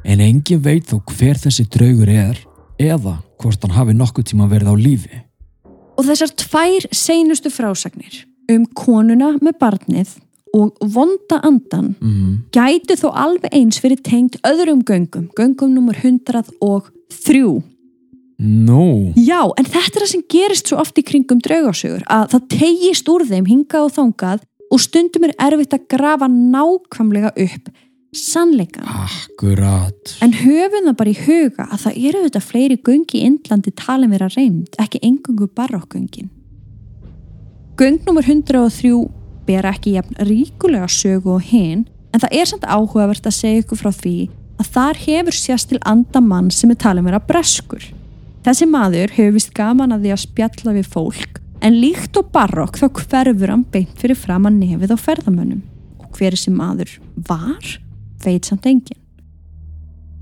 En 0.07 0.23
engin 0.23 0.61
veit 0.63 0.87
þó 0.89 1.01
hver 1.11 1.37
þessi 1.37 1.67
draugur 1.69 2.09
er 2.09 2.39
eða 2.81 3.17
hvort 3.41 3.61
hann 3.65 3.75
hafi 3.75 3.93
nokkuð 3.97 4.31
tíma 4.31 4.47
verið 4.49 4.71
á 4.71 4.75
lífi. 4.79 5.21
Og 5.99 6.07
þessar 6.07 6.31
tvær 6.39 6.87
seinustu 6.95 7.51
frásagnir 7.53 8.23
um 8.49 8.65
konuna 8.75 9.35
með 9.43 9.59
barnið 9.61 10.15
og 10.55 10.73
vonda 10.81 11.37
andan 11.47 11.93
Mm. 12.01 12.43
gætu 12.51 12.97
þó 12.99 13.11
alveg 13.13 13.53
eins 13.53 13.79
fyrir 13.79 14.01
tengt 14.03 14.35
öðrum 14.43 14.81
göngum, 14.83 15.29
göngum 15.37 15.71
nummer 15.73 15.93
103. 15.95 17.61
Nú, 18.41 19.13
Já, 19.15 19.45
en 19.55 19.65
þetta 19.65 19.95
er 19.99 20.01
það 20.01 20.07
sem 20.09 20.23
gerist 20.27 20.67
svo 20.67 20.79
oft 20.81 20.97
í 20.97 21.03
kringum 21.05 21.37
draugasögur 21.45 22.01
að 22.09 22.31
það 22.33 22.47
tegist 22.49 23.09
úr 23.13 23.21
þeim 23.29 23.45
hingað 23.45 23.85
og 23.85 23.91
þangað 23.93 24.39
og 24.71 24.81
stundum 24.81 25.27
er 25.27 25.35
erfitt 25.43 25.75
að 25.75 25.87
grafa 25.91 26.27
nákvæmlega 26.31 27.33
upp 27.35 27.71
sannleikan. 28.15 28.83
akkurat. 28.83 30.17
En 30.21 30.33
höfum 30.33 30.87
það 30.87 30.97
bara 30.99 31.13
í 31.13 31.19
huga 31.25 31.67
að 31.71 31.85
það 31.85 31.97
eru 32.07 32.23
þetta 32.25 32.43
fleiri 32.43 32.77
göngi 32.77 33.19
í 33.19 33.23
Indlandi 33.27 33.71
talin 33.75 34.11
vera 34.11 34.27
reynd, 34.35 34.75
ekki 34.79 34.99
engungu 35.03 35.47
barokkgöngin. 35.55 36.29
Göng 37.79 38.01
nummer 38.05 38.23
103 38.23 39.07
ber 39.47 39.67
ekki 39.71 39.95
jafn 39.95 40.19
ríkulega 40.27 40.87
sögu 40.91 41.37
og 41.37 41.47
hinn, 41.47 41.87
en 42.11 42.19
það 42.19 42.35
er 42.41 42.49
samt 42.49 42.67
áhugavert 42.67 43.25
að 43.25 43.37
segja 43.37 43.63
ykkur 43.63 43.79
frá 43.79 43.91
því 43.95 44.17
að 44.61 44.71
þar 44.75 44.99
hefur 45.07 45.37
sérst 45.37 45.71
til 45.71 45.79
andamann 45.87 46.51
sem 46.53 46.71
er 46.71 46.79
talin 46.83 47.07
vera 47.07 47.19
breskur. 47.19 47.83
Þessi 48.45 48.67
maður 48.69 49.15
hefur 49.15 49.37
vist 49.37 49.53
gaman 49.55 49.95
að 49.95 50.05
því 50.05 50.13
að 50.13 50.23
spjalla 50.25 50.75
við 50.75 50.91
fólk, 50.91 51.40
en 51.61 51.77
líkt 51.81 52.17
og 52.19 52.31
barokk 52.33 52.79
þá 52.81 52.87
hverfur 53.03 53.53
hann 53.53 53.67
beint 53.73 53.93
fyrir 54.01 54.17
fram 54.17 54.47
að 54.49 54.57
nefið 54.61 54.95
á 54.95 54.97
ferðamönnum. 55.01 55.61
Og 56.01 56.09
hver 56.17 56.35
þessi 56.35 56.53
maður 56.55 56.97
var, 57.29 57.75
veit 58.25 58.49
samt 58.49 58.67
engin. 58.69 59.00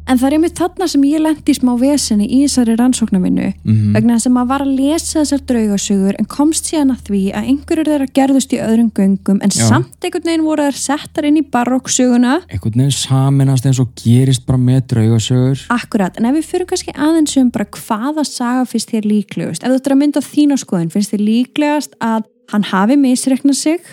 En 0.09 0.17
það 0.17 0.25
er 0.25 0.35
einmitt 0.39 0.57
þarna 0.57 0.87
sem 0.89 1.03
ég 1.05 1.21
lendi 1.21 1.53
í 1.53 1.57
smá 1.57 1.71
vesinni 1.77 2.25
í 2.25 2.39
þessari 2.45 2.75
rannsóknarvinnu 2.79 3.49
Mm 3.63 3.77
vegna 3.89 4.15
þess 4.17 4.29
að 4.29 4.33
maður 4.35 4.49
var 4.49 4.63
að 4.63 4.71
lesa 4.77 5.19
þessar 5.19 5.41
draugasögur 5.49 6.17
en 6.19 6.27
komst 6.29 6.69
síðan 6.69 6.93
að 6.93 7.03
því 7.07 7.21
að 7.35 7.47
einhverjur 7.51 7.89
þeirra 7.89 8.07
gerðust 8.19 8.53
í 8.53 8.59
öðrum 8.63 8.89
göngum 8.95 9.39
en 9.45 9.53
Já. 9.53 9.63
samt 9.65 10.05
einhvern 10.05 10.27
veginn 10.29 10.45
voru 10.45 10.65
þær 10.67 10.77
settar 10.79 11.27
inn 11.29 11.39
í 11.39 11.45
baróksöguna 11.53 12.35
Einhvern 12.49 12.83
veginn 12.83 12.95
saminast 12.95 13.65
eins 13.69 13.81
og 13.81 13.93
gerist 13.97 14.45
bara 14.47 14.61
með 14.61 14.81
draugasögur. 14.93 15.63
Akkurat, 15.73 16.19
en 16.19 16.29
ef 16.29 16.37
við 16.37 16.49
fyrir 16.51 16.69
kannski 16.69 16.93
aðeins 16.95 17.37
um 17.41 17.49
bara 17.55 17.69
hvaða 17.77 18.25
saga 18.27 18.67
finnst 18.69 18.93
þér 18.93 19.09
líklegust? 19.09 19.65
Ef 19.65 19.73
þú 19.73 19.79
ættir 19.81 19.95
að 19.95 20.01
mynda 20.03 20.25
þína 20.25 20.59
skoðun, 20.61 20.93
finnst 20.93 21.15
þér 21.15 21.25
líklegast 21.25 21.97
að 22.03 22.29
hann 22.53 22.69
hafi 22.69 22.97
misreiknað 22.99 23.59
sig 23.59 23.91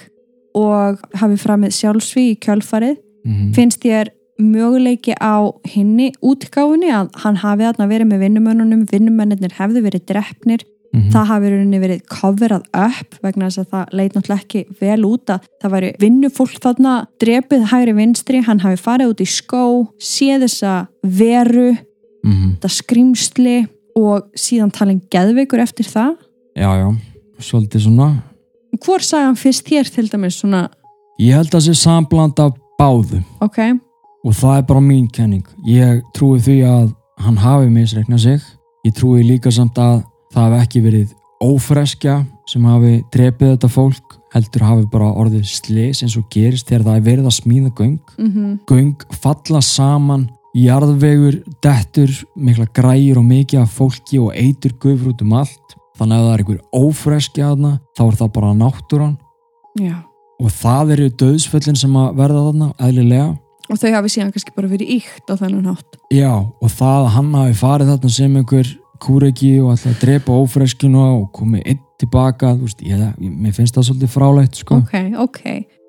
og 0.56 1.02
hafi 1.20 1.40
framið 1.40 1.76
sjálfsví 1.80 2.30
í 2.32 2.38
kjölfarið? 2.44 3.00
Mm 3.26 3.52
finnst 3.56 3.82
þér 3.82 4.12
möguleiki 4.38 5.16
á 5.16 5.48
hinni 5.64 6.12
útgáfunni 6.20 6.90
að 6.92 7.12
hann 7.22 7.38
hafi 7.40 7.66
þarna 7.66 7.90
verið 7.90 8.10
með 8.10 8.24
vinnumönnunum, 8.26 8.86
vinnumennir 8.90 9.54
hefðu 9.56 9.82
verið 9.86 10.04
drefnir, 10.10 10.64
-hmm. 10.96 11.10
það 11.12 11.28
hafi 11.30 11.52
verið 11.82 12.02
coverað 12.10 12.64
upp 12.72 13.18
vegna 13.22 13.48
þess 13.48 13.62
að 13.62 13.70
það 13.72 13.96
leit 13.98 14.14
náttúrulega 14.14 14.42
ekki 14.42 14.62
vel 14.80 15.00
út 15.08 15.32
að 15.34 15.48
það 15.62 15.74
væri 15.76 15.90
vinnufólk 16.02 16.60
þarna 16.62 16.94
drepið 17.22 17.66
hægri 17.72 17.96
vinstri, 17.96 18.42
hann 18.46 18.62
hafi 18.64 18.80
farið 18.80 19.12
út 19.12 19.24
í 19.24 19.28
skó, 19.30 19.64
séð 19.98 20.46
þessa 20.46 20.76
veru, 21.02 21.72
mm 22.24 22.54
þetta 22.56 22.72
skrimsli 22.72 23.58
og 23.96 24.30
síðan 24.36 24.72
talin 24.72 25.00
geðveikur 25.10 25.60
eftir 25.62 25.86
það. 25.88 26.16
Já, 26.56 26.68
já, 26.76 26.88
svolítið 27.40 27.86
svona. 27.86 28.08
Hvor 28.76 29.00
sagan 29.00 29.36
fyrst 29.36 29.64
þér 29.68 29.88
til 29.92 30.08
dæmis 30.12 30.40
svona, 30.40 30.68
Ég 31.16 31.32
held 31.32 31.48
að 31.48 31.54
það 31.54 31.64
sé 31.64 31.74
sambland 31.80 32.40
af 32.44 32.56
báðum. 32.76 33.22
ok, 33.40 33.78
Og 34.26 34.34
það 34.34 34.56
er 34.58 34.64
bara 34.66 34.82
mín 34.82 35.06
kenning. 35.12 35.44
Ég 35.66 36.00
trúi 36.16 36.40
því 36.42 36.56
að 36.66 36.86
hann 37.22 37.38
hafi 37.40 37.68
misreiknað 37.70 38.22
sig. 38.24 38.46
Ég 38.86 38.94
trúi 38.98 39.22
líka 39.26 39.52
samt 39.54 39.78
að 39.78 40.00
það 40.34 40.42
hafi 40.50 40.62
ekki 40.64 40.82
verið 40.84 41.12
ófreskja 41.44 42.16
sem 42.50 42.64
hafi 42.66 42.94
drepið 43.14 43.52
þetta 43.54 43.70
fólk. 43.70 44.16
Heldur 44.34 44.64
hafi 44.66 44.88
bara 44.92 45.12
orðið 45.16 45.46
slis 45.48 46.02
eins 46.04 46.16
og 46.18 46.26
gerist 46.32 46.68
þegar 46.68 46.88
það 46.88 46.98
er 46.98 47.06
verið 47.06 47.28
að 47.30 47.36
smíða 47.38 47.70
göng. 47.78 48.00
mhm, 48.18 48.58
Göng 48.68 49.06
falla 49.22 49.60
saman, 49.62 50.28
jarðvegur, 50.56 51.38
dettur, 51.62 52.12
mikla 52.36 52.66
græjur 52.74 53.18
og 53.22 53.24
mikið 53.30 53.60
af 53.62 53.70
fólki 53.78 54.18
og 54.20 54.34
eitur 54.34 54.72
gufur 54.80 55.12
út 55.12 55.22
um 55.22 55.32
allt. 55.32 55.76
Þannig 55.96 56.16
að 56.18 56.26
það 56.26 56.34
er 56.34 56.42
einhver 56.42 56.60
ófreskja 56.74 57.48
þarna, 57.54 57.72
þá 57.96 58.02
er 58.06 58.16
það 58.20 58.32
bara 58.32 58.52
náttúran. 58.54 59.16
já. 59.80 59.96
Og 60.38 60.50
það 60.52 60.90
eru 60.92 61.08
döðsföllin 61.16 61.76
sem 61.80 61.94
að 61.96 62.16
verða 62.18 62.40
þarna, 62.50 62.66
eðlilega. 62.78 63.38
Og 63.70 63.78
þau 63.80 63.92
hafi 63.96 64.08
síðan 64.14 64.32
kannski 64.34 64.54
bara 64.56 64.68
verið 64.70 64.92
íkt 65.00 65.30
á 65.30 65.34
þennan 65.36 65.70
hátt. 65.72 65.96
Já, 66.14 66.32
og 66.38 66.70
það 66.70 66.98
að 67.06 67.12
hann 67.16 67.32
hafi 67.34 67.56
farið 67.60 67.90
þarna 67.94 68.10
sem 68.10 68.36
einhver 68.36 68.74
kúreki 69.02 69.52
og 69.60 69.74
ætlaði 69.74 69.94
að 69.94 70.00
drepa 70.04 70.36
ófreskinu 70.40 71.02
og 71.20 71.26
komið 71.36 71.66
einn 71.66 71.82
tilbaka, 72.00 72.54
þú 72.56 72.66
veist, 72.66 72.82
ég, 72.84 73.02
mér 73.20 73.52
finnst 73.56 73.76
það 73.76 73.86
svolítið 73.88 74.10
fráleitt, 74.12 74.58
sko. 74.60 74.80
Ok, 74.84 74.96
ok. 75.24 75.40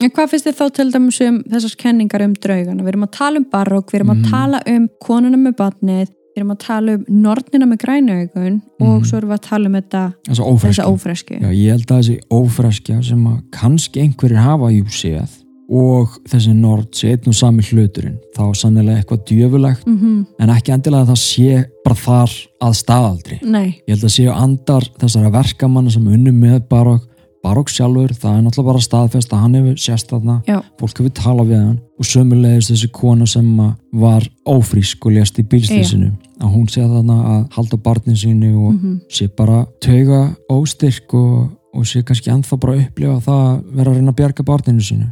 En 0.04 0.12
hvað 0.14 0.30
finnst 0.32 0.48
þið 0.48 0.56
þá 0.60 0.66
til 0.78 0.92
dæmis 0.94 1.18
um 1.26 1.40
þessar 1.52 1.76
kenningar 1.82 2.24
um 2.24 2.34
draugana? 2.34 2.84
Við 2.84 2.92
erum 2.94 3.04
að 3.08 3.12
tala 3.18 3.42
um 3.42 3.48
barokk, 3.52 3.92
við 3.92 4.00
erum 4.00 4.14
að 4.14 4.22
Mhm. 4.22 4.30
tala 4.32 4.62
um 4.68 4.88
konuna 5.04 5.38
með 5.38 5.56
badnið, 5.58 6.08
við 6.08 6.38
erum 6.38 6.52
að 6.56 6.60
tala 6.60 6.94
um 6.94 7.06
nornina 7.10 7.66
með 7.66 7.78
grænaugun 7.84 8.62
og 8.80 9.02
Mhm. 9.02 9.06
svo 9.06 9.18
erum 9.18 9.30
við 9.30 9.38
að 9.40 9.48
tala 9.50 9.66
um 9.66 9.74
þetta, 9.74 10.14
þessa 10.28 10.86
ófresku. 10.88 11.40
Já, 11.42 11.50
ég 11.52 11.72
held 11.72 11.88
að 11.88 12.00
þessi 12.00 12.20
ófreskja 12.32 13.04
sem 13.04 13.24
að 13.26 13.42
kannski 13.52 14.02
einhverjir 14.02 14.38
hafa 14.38 14.72
jú 14.72 14.86
séð 14.86 15.30
og 15.68 16.16
þessi 16.30 16.54
nord 16.56 16.88
sé 16.96 17.12
einn 17.12 17.28
og 17.28 17.36
sami 17.36 17.66
hluturinn, 17.68 18.16
þá 18.36 18.44
sannilega 18.56 19.02
eitthvað 19.02 19.26
djöfulegt, 19.32 19.86
Mm 19.88 20.26
en 20.40 20.52
ekki 20.54 20.72
endilega 20.72 21.04
að 21.04 21.12
það 21.12 21.20
sé 21.20 21.66
bara 21.84 21.96
þar 21.96 22.34
að 22.64 22.74
staðaldri. 22.78 23.38
Nei, 23.44 23.82
Ég 23.88 23.96
held 23.96 24.06
að 24.08 24.14
séu 24.14 24.32
andar 24.32 24.86
þessara 25.02 25.32
verkamanna 25.34 25.92
sem 25.92 26.08
unnu 26.08 26.32
með 26.32 26.62
barokk, 26.70 27.08
barokk 27.44 27.70
sjálfur, 27.72 28.14
það 28.14 28.38
er 28.38 28.46
náttúrulega 28.46 28.72
bara 28.72 28.86
staðfest 28.86 29.34
að 29.34 29.44
hann 29.44 29.58
hefur 29.58 29.76
sérst 29.82 30.10
þarna, 30.12 30.38
já, 30.48 30.62
fólk 30.80 31.02
hefur 31.02 31.14
talað 31.20 31.52
við 31.52 31.62
hann. 31.66 31.78
Og 31.98 32.06
sömulegist 32.06 32.72
þessi 32.72 32.90
kona 32.94 33.26
sem 33.26 33.48
að 33.60 33.76
var 33.98 34.30
ófrísk 34.46 35.06
og 35.06 35.16
lést 35.18 35.40
í 35.42 35.46
bílslýsinu 35.50 36.12
að 36.38 36.52
hún 36.54 36.68
sé 36.70 36.84
þarna 36.86 37.16
að 37.34 37.46
halda 37.58 37.78
barnin 37.82 38.20
sínu 38.20 38.52
og 38.56 38.74
mm 38.76 39.00
sé 39.10 39.28
bara 39.28 39.66
tauga 39.82 40.36
óstyrk 40.52 41.14
og, 41.18 41.48
og 41.74 41.88
sé 41.88 42.04
kannski 42.06 42.30
ennþá 42.30 42.60
bara 42.62 42.76
að 42.76 42.84
upplifa 42.86 43.20
það 43.26 43.46
að 43.48 43.64
vera 43.80 43.92
að 43.92 43.98
reyna 43.98 44.12
að 44.14 44.20
bjarga 44.20 44.44
barninu 44.46 44.84
sínu 44.86 45.08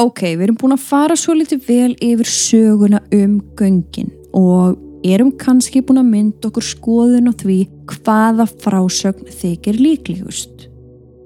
ok, 0.00 0.20
við 0.36 0.42
erum 0.48 0.58
búin 0.60 0.76
að 0.76 0.84
fara 0.84 1.16
svo 1.18 1.36
litið 1.36 1.62
vel 1.68 1.94
yfir 2.04 2.28
söguna 2.28 3.00
um 3.14 3.38
göngin 3.56 4.12
og 4.36 4.76
erum 5.06 5.32
kannski 5.40 5.80
búin 5.86 6.02
að 6.02 6.10
mynda 6.10 6.50
okkur 6.50 6.66
skoðun 6.66 7.30
á 7.30 7.32
því 7.32 7.58
hvaða 7.92 8.48
frásögn 8.64 9.30
þykir 9.30 9.80
líklegust. 9.80 10.68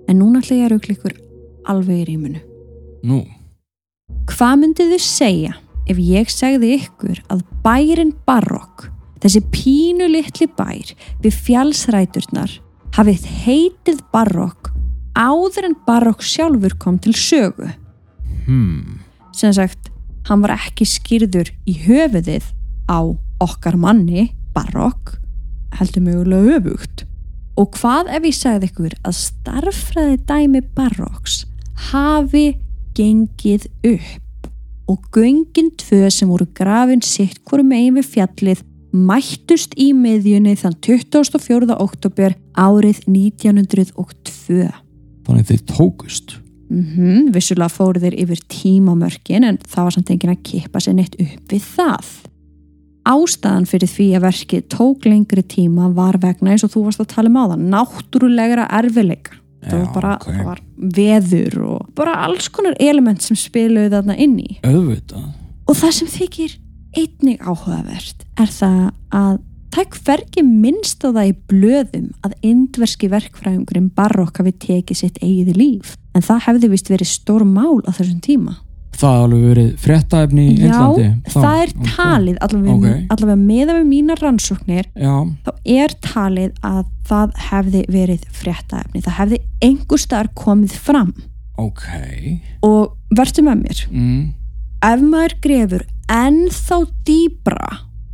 En 0.06 0.20
núna 0.20 0.42
ætla 0.42 0.60
ég 0.60 0.68
að 0.68 0.72
raukla 0.74 0.96
ykkur 0.96 1.18
alveg 1.70 2.02
í 2.02 2.06
rýmunu. 2.10 2.40
Nú, 3.06 3.20
Hvað 4.30 4.56
myndið 4.60 4.94
þið 4.94 5.02
segja 5.02 5.54
ef 5.90 5.98
ég 5.98 6.30
segði 6.30 6.74
ykkur 6.76 7.20
að 7.32 7.42
bærin 7.64 8.12
Barokk, 8.28 8.86
þessi 9.22 9.40
pínu 9.50 10.06
litli 10.10 10.46
bær 10.54 10.92
við 11.24 11.38
fjálsræturnar, 11.48 12.52
hafið 12.94 13.26
heitið 13.42 14.02
Barokk 14.14 14.70
áður 15.18 15.70
en 15.70 15.78
Barokk 15.86 16.22
sjálfur 16.22 16.76
kom 16.78 17.00
til 17.02 17.16
sögu? 17.18 17.72
Hmm, 18.50 19.00
sem 19.36 19.54
sagt, 19.54 19.90
hann 20.28 20.42
var 20.42 20.56
ekki 20.56 20.86
skýrður 20.88 21.52
í 21.70 21.76
höfuðið 21.86 22.50
á 22.90 23.00
okkar 23.40 23.78
manni, 23.80 24.30
Barokk, 24.50 25.14
heldur 25.78 26.02
mögulega 26.02 26.58
öfugt. 26.58 27.04
Og 27.60 27.76
hvað 27.76 28.10
ef 28.16 28.26
ég 28.26 28.34
sagði 28.36 28.70
ykkur 28.70 28.96
að 29.06 29.16
starffræði 29.20 30.18
dæmi 30.26 30.62
Barokks 30.74 31.44
hafi 31.90 32.58
gengið 32.98 33.68
upp 33.86 34.48
og 34.90 35.06
göngin 35.14 35.70
tvö 35.78 36.08
sem 36.10 36.30
voru 36.30 36.48
grafin 36.56 37.02
sitt 37.04 37.38
hvoru 37.46 37.62
megin 37.66 38.00
við 38.00 38.08
fjallið 38.16 38.64
mættust 38.90 39.76
í 39.78 39.92
miðjunni 39.94 40.56
þann 40.58 40.74
24. 40.82 41.76
oktober 41.78 42.34
árið 42.58 43.04
1902. 43.06 44.66
þannig 45.26 45.46
þeir 45.46 45.62
tókust 45.70 46.40
Mm 46.70 47.30
vissulega 47.34 47.70
fóru 47.72 48.00
þeir 48.02 48.16
yfir 48.24 48.42
tímamörkin 48.50 49.46
en 49.46 49.58
það 49.66 49.86
var 49.86 49.96
samt 49.96 50.12
enginn 50.14 50.34
að 50.34 50.44
kippa 50.46 50.82
sér 50.82 50.96
neitt 50.98 51.16
upp 51.18 51.52
við 51.52 51.66
það. 51.76 52.10
Ástæðan 53.10 53.66
fyrir 53.66 53.90
því 53.90 54.06
að 54.16 54.24
verkið 54.28 54.64
tók 54.70 55.06
lengri 55.08 55.42
tíma 55.42 55.90
var 55.96 56.20
vegna 56.22 56.52
eins 56.52 56.64
og 56.66 56.74
þú 56.74 56.86
varst 56.86 57.02
að 57.02 57.12
tala 57.14 57.30
um 57.32 57.38
á 57.40 57.44
það, 57.50 57.66
náttúrulegra 57.74 58.66
erfileika. 58.80 59.38
það 59.60 59.80
var 59.80 59.92
bara 59.94 60.14
ok. 60.16 60.26
það 60.26 60.44
var 60.46 60.60
veður 60.96 61.58
og 61.68 61.88
bara 61.98 62.14
alls 62.24 62.48
konar 62.48 62.76
element 62.80 63.22
sem 63.22 63.36
spiluðu 63.36 63.90
þarna 63.92 64.16
inn 64.16 64.38
í. 64.40 64.50
auðvitað 64.64 65.26
Og 65.68 65.76
það 65.78 65.92
sem 65.98 66.08
þykir 66.10 66.56
einnig 66.98 67.42
áhugavert 67.44 68.24
er 68.40 68.50
það 68.50 68.80
að 69.14 69.36
það 69.70 69.82
er 69.84 69.98
hvergi 70.04 70.42
minnst 70.46 71.04
á 71.06 71.08
það 71.14 71.28
í 71.28 71.34
blöðum 71.52 72.08
að 72.26 72.32
indverski 72.50 73.10
verkfræðingurinn 73.12 73.90
Barokk 73.94 74.40
hafi 74.40 74.54
tekið 74.64 74.98
sitt 74.98 75.20
eigið 75.22 75.60
líf. 75.60 75.92
En 76.14 76.22
það 76.26 76.42
hefði 76.48 76.68
vist 76.72 76.90
verið 76.90 77.08
stór 77.12 77.44
mál 77.46 77.80
á 77.86 77.90
þessum 77.94 78.20
tíma. 78.24 78.56
það 79.00 79.12
hafa 79.14 79.24
alveg 79.24 79.44
verið 79.48 79.68
fréttaefni 79.80 80.42
í 80.44 80.56
Já, 80.58 80.64
Índlandi 80.66 81.04
það 81.32 81.60
er 81.62 81.70
talið, 81.96 82.36
allavega, 82.44 82.72
Ok. 82.74 82.82
okay. 82.84 83.06
allavega 83.14 83.36
meða 83.40 83.76
við 83.78 83.86
mínar 83.88 84.20
rannsóknir, 84.20 84.88
já, 84.92 85.14
þá 85.46 85.50
er 85.64 85.94
talið 86.04 86.50
að 86.62 86.82
það 87.08 87.30
hefði 87.50 87.84
verið 87.88 88.26
fréttaefni. 88.32 89.00
Það 89.06 89.16
hefði 89.20 89.38
staðar 89.96 90.28
komið 90.34 90.74
fram 90.76 91.14
ok 91.56 91.86
og 92.66 92.96
verður 93.16 93.46
með 93.48 93.62
mér. 93.62 93.80
mm, 93.90 94.20
ef 94.90 95.00
maður 95.00 95.34
grefur 95.44 95.86
ennþá 96.10 96.78
dýbra 97.06 97.70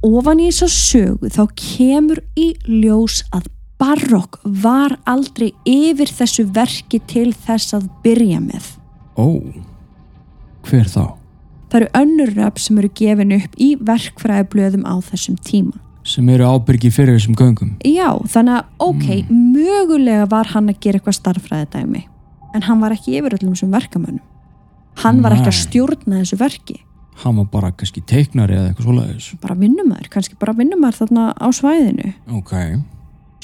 ofan 0.07 0.41
í 0.41 0.51
þess 0.53 0.63
að 0.63 0.75
sögu 0.77 1.31
þá 1.35 1.43
kemur 1.57 2.23
í 2.37 2.53
ljós 2.69 3.25
að 3.33 3.49
barokk 3.81 4.39
var 4.45 4.97
aldrei 5.09 5.53
yfir 5.69 6.11
þessu 6.11 6.47
verki 6.57 7.01
til 7.09 7.31
þess 7.35 7.77
að 7.77 7.89
byrja 8.05 8.41
með. 8.41 8.69
Ó, 9.17 9.41
hver 10.67 10.89
þá? 10.91 11.17
Það 11.67 11.81
eru 11.81 11.89
önnur 12.01 12.33
röp 12.37 12.61
sem 12.63 12.79
eru 12.79 12.91
gefin 12.95 13.35
upp 13.37 13.57
í 13.61 13.73
verkfræðiblöðum 13.83 14.87
á 14.87 14.95
þessum 15.03 15.37
tíma. 15.43 15.77
Sem 16.07 16.29
eru 16.31 16.47
ábyrgi 16.47 16.93
fyrir 16.95 17.17
þessum 17.17 17.35
göngum. 17.35 17.73
Já, 17.83 18.15
þannig 18.31 18.61
að 18.61 18.87
ok, 18.87 19.07
mögulega 19.33 20.29
var 20.31 20.53
hann 20.55 20.71
að 20.71 20.79
gera 20.85 21.01
eitthvað 21.01 21.19
starffræðidæmi 21.19 22.05
en 22.57 22.65
hann 22.65 22.81
var 22.81 22.95
ekki 22.95 23.19
yfir 23.19 23.35
öllum 23.37 23.53
þessum 23.57 23.75
verkamönnum. 23.75 24.25
Hann 25.03 25.19
var 25.25 25.35
ekki 25.37 25.51
að 25.51 25.57
Nei. 25.57 25.65
stjórna 25.67 26.21
þessu 26.23 26.39
verki. 26.41 26.77
Hann 27.21 27.37
var 27.41 27.49
bara 27.53 27.73
kannski 27.73 28.01
teiknari 28.07 28.57
eða 28.57 28.71
eitthvað 28.71 28.87
svoleiðis. 28.87 29.27
Bara 29.43 29.57
vinnumæður, 29.61 30.09
kannski 30.13 30.39
bara 30.41 30.55
vinnumæður 30.57 31.01
þarna 31.03 31.27
á 31.37 31.47
svæðinu. 31.53 32.13
Ok. 32.39 32.55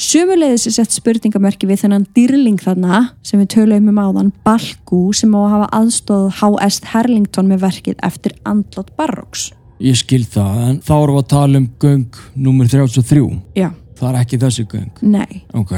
Sumulegðis 0.00 0.64
er 0.70 0.74
sett 0.78 0.94
spurningamerki 0.94 1.68
við 1.68 1.82
þennan 1.84 2.06
dýrling 2.16 2.56
þarna 2.62 3.00
sem 3.26 3.40
við 3.42 3.50
töluðum 3.58 3.90
um 3.92 3.98
áðan, 4.00 4.30
Balkú 4.46 5.02
sem 5.14 5.34
á 5.36 5.40
að 5.44 5.50
hafa 5.52 5.66
aðstóð 5.78 6.24
H.S. 6.40 6.78
Herlington 6.94 7.50
með 7.50 7.60
verkið 7.66 7.98
eftir 8.08 8.34
andlát 8.48 8.88
Barrocks. 8.96 9.50
Ég 9.82 9.98
skil 9.98 10.22
það, 10.24 10.58
en 10.70 10.80
þá 10.80 10.92
erum 10.96 11.16
við 11.18 11.22
að 11.24 11.30
tala 11.34 11.60
um 11.60 11.68
göng 11.82 12.18
nummer 12.48 12.70
33. 12.70 13.24
Já, 13.58 13.70
Það 14.02 14.08
er 14.08 14.18
ekki 14.24 14.38
þessi 14.42 14.64
göng. 14.66 14.90
nei. 15.02 15.44
Ok. 15.54 15.72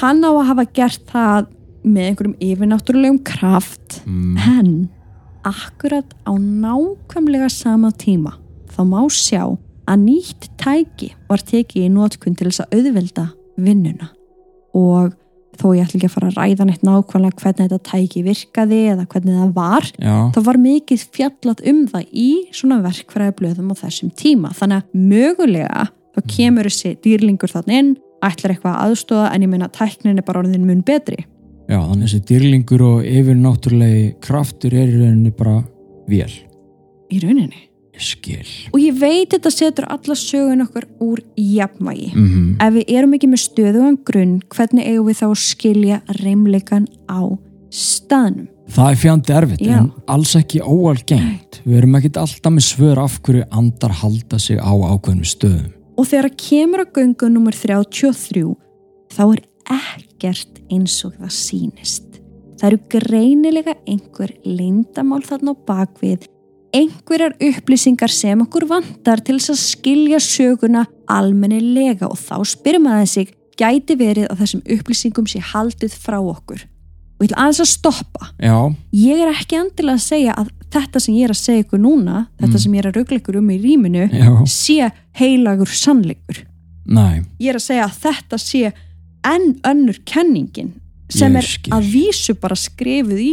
Hann 0.00 0.24
á 0.26 0.30
að 0.34 0.46
hafa 0.50 0.64
gert 0.74 1.06
það 1.08 1.46
með 1.84 2.08
einhverjum 2.10 2.36
yfirnáttúrulegum 2.42 3.22
kraft 3.24 4.00
Mm. 4.04 4.36
en 4.38 4.88
akkurat 5.44 6.10
á 6.26 6.32
nákvæmlega 6.34 7.48
sama 7.50 7.90
tíma 7.92 8.34
þá 8.74 8.80
má 8.84 9.00
sjá 9.08 9.56
að 9.90 10.06
nýtt 10.06 10.48
tæki 10.60 11.10
var 11.28 11.42
tekið 11.44 11.86
í 11.86 11.92
notkun 11.92 12.36
til 12.38 12.48
þess 12.48 12.64
að 12.64 12.78
auðvelda 12.78 13.26
vinnuna. 13.60 14.08
Og 14.74 15.12
þó 15.58 15.66
ég 15.76 15.84
ætla 15.84 15.98
ekki 15.98 16.08
að 16.08 16.14
fara 16.14 16.30
að 16.30 16.38
ræða 16.38 16.66
neitt 16.68 16.86
nákvæmlega 16.86 17.40
hvernig 17.42 17.60
þetta 17.60 17.90
tæki 17.90 18.22
virkaði 18.26 18.78
eða 18.92 19.04
hvernig 19.10 19.36
það 19.40 19.52
var 19.58 19.90
Já. 19.92 20.14
þá 20.34 20.40
var 20.48 20.60
mikið 20.64 21.04
fjallat 21.14 21.60
um 21.70 21.82
það 21.92 22.16
í 22.24 22.30
svona 22.54 22.80
verkfræði 22.84 23.36
blöðum 23.38 23.70
á 23.70 23.74
þessum 23.84 24.14
tíma. 24.18 24.54
Þannig 24.56 24.80
að 24.80 25.04
mögulega 25.12 25.84
þá 26.14 26.24
kemur 26.34 26.70
þessi 26.70 26.96
dýrlingur 27.04 27.54
þannig 27.54 27.82
inn 27.82 27.92
ætlar 28.24 28.54
eitthvað 28.54 28.74
að 28.74 28.88
aðstóða 28.88 29.28
en 29.34 29.44
ég 29.44 29.52
meina 29.52 29.70
tæknin 29.74 30.18
er 30.18 30.26
bara 30.26 30.42
orðin 30.42 30.66
mun 30.66 30.82
betri. 30.86 31.26
Já, 31.68 31.78
þannig 31.78 32.08
þessi 32.08 32.24
dýrlingur 32.30 32.82
og 32.84 33.06
yfirnáttúrulegi 33.08 34.08
kraftur 34.24 34.74
er 34.74 34.90
í 34.90 34.98
rauninni 34.98 35.32
bara 35.36 35.60
vél. 36.10 36.32
í 37.12 37.20
rauninni 37.22 37.68
skil. 37.98 38.46
og 38.72 38.78
ég 38.80 38.96
veit 39.00 39.30
þetta 39.34 39.50
setur 39.50 39.86
alla 39.88 40.14
sögun 40.18 40.64
okkur 40.66 40.86
úr 41.00 41.22
jafnvægi 41.36 42.10
Mm 42.14 42.56
ef 42.60 42.72
við 42.74 42.84
erum 42.96 43.14
ekki 43.14 43.28
með 43.28 43.42
stöðugan 43.44 43.98
grunn 44.04 44.40
hvernig 44.54 44.86
eigum 44.86 45.06
við 45.08 45.20
þá 45.20 45.26
að 45.28 45.38
skilja 45.42 46.00
reymleikan 46.22 46.86
á 47.10 47.20
staðnum 47.70 48.48
Það 48.74 48.90
er 48.90 48.96
fjandi 48.96 49.32
erfitt, 49.36 49.60
Já. 49.60 49.74
en 49.76 49.90
alls 50.08 50.30
ekki 50.38 50.62
óalgengt. 50.64 51.58
Við 51.66 51.76
erum 51.82 51.96
ekkit 51.98 52.16
alltaf 52.16 52.52
með 52.54 52.64
svör 52.64 53.00
af 53.02 53.18
hverju 53.20 53.44
andar 53.52 53.92
halda 54.00 54.38
sig 54.40 54.56
á 54.56 54.72
ákveðnum 54.72 55.28
stöðum. 55.28 55.72
og 55.98 56.06
þegar 56.06 56.24
að 56.30 56.36
kemur 56.48 56.80
að 56.80 56.92
göngu 56.96 57.28
nummer 57.30 57.52
33 57.52 58.56
þá 59.14 59.22
er 59.34 59.42
ekkert 59.70 60.62
eins 60.72 60.96
og 61.06 61.12
það 61.20 61.34
sýnist 61.36 62.18
það 62.58 62.68
eru 62.70 62.80
greinilega 62.94 63.74
einhver 63.86 64.32
leyndamál 64.44 65.22
þarna 65.22 65.54
á 65.54 65.56
bakvið 65.68 66.26
einhverjar 66.74 67.34
upplýsingar 67.40 68.10
sem 68.12 68.42
okkur 68.44 68.66
vantar 68.70 69.22
til 69.24 69.38
þess 69.38 69.54
að 69.54 69.62
skilja 69.62 70.20
söguna 70.22 70.84
almennilega 71.10 72.08
og 72.10 72.18
þá 72.20 72.36
spyrum 72.54 72.88
að 72.90 73.04
sig 73.14 73.32
gæti 73.60 73.94
verið 74.00 74.26
að 74.32 74.40
þessum 74.42 74.62
upplýsingum 74.76 75.28
sé 75.30 75.42
haldið 75.52 75.94
frá 76.02 76.18
okkur? 76.18 76.64
Og 77.14 77.22
ég 77.22 77.30
ætla 77.30 77.44
aðeins 77.44 77.60
að 77.62 77.70
stoppa. 77.70 78.28
Já, 78.42 78.56
ég 78.98 79.20
er 79.22 79.30
ekki 79.30 79.58
endilega 79.60 79.94
að 80.00 80.02
segja 80.08 80.32
að 80.40 80.48
þetta 80.74 81.00
sem 81.04 81.14
ég 81.14 81.28
er 81.28 81.34
að 81.36 81.38
segja 81.38 81.62
ykkur 81.62 81.78
núna 81.84 82.16
þetta 82.40 82.56
Mm. 82.56 82.62
sem 82.64 82.72
ég 82.74 82.78
er 82.82 82.88
að 82.90 82.96
ruggla 82.98 83.18
ykkur 83.20 83.36
um 83.38 83.50
í 83.54 83.58
rýminu 83.62 84.08
já, 84.10 84.30
sé 84.50 84.90
heilagur 85.20 85.70
sannleikur. 85.70 86.42
Næ, 86.86 87.24
ég 87.38 87.48
er 87.54 87.60
að 87.60 87.66
segja 87.68 87.84
að 87.86 88.00
þetta 88.02 88.38
sé 88.42 88.72
enn 89.24 89.54
önnur 89.64 89.98
kenningin 90.04 90.72
sem 91.08 91.36
er 91.36 91.46
að 91.70 91.86
vísu 91.94 92.34
bara 92.34 92.56
skrifuð 92.58 93.20
í 93.22 93.32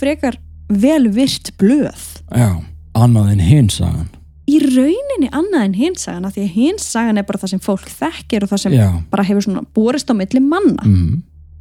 frekar 0.00 0.38
vel 0.68 1.08
virt 1.12 1.52
blöð. 1.60 2.22
Já, 2.32 2.64
annað 3.04 3.32
en 3.32 3.42
hinn 3.44 3.70
sagan. 3.72 4.08
í 4.48 4.58
rauninni 4.64 5.28
annað 5.32 5.64
en 5.64 5.74
hinsagan 5.76 6.24
af 6.28 6.36
því 6.36 6.44
að 6.46 6.54
hinsagan 6.56 7.20
er 7.20 7.26
bara 7.28 7.40
það 7.42 7.52
sem 7.54 7.64
fólk 7.64 7.88
þekkir 7.92 8.46
og 8.46 8.52
það 8.52 8.62
sem 8.64 8.76
Já, 8.78 8.86
bara 9.10 9.26
hefur 9.28 9.44
svona 9.44 9.64
borist 9.76 10.08
á 10.08 10.14
milli 10.16 10.40
manna 10.40 10.84
mm, 10.86 11.10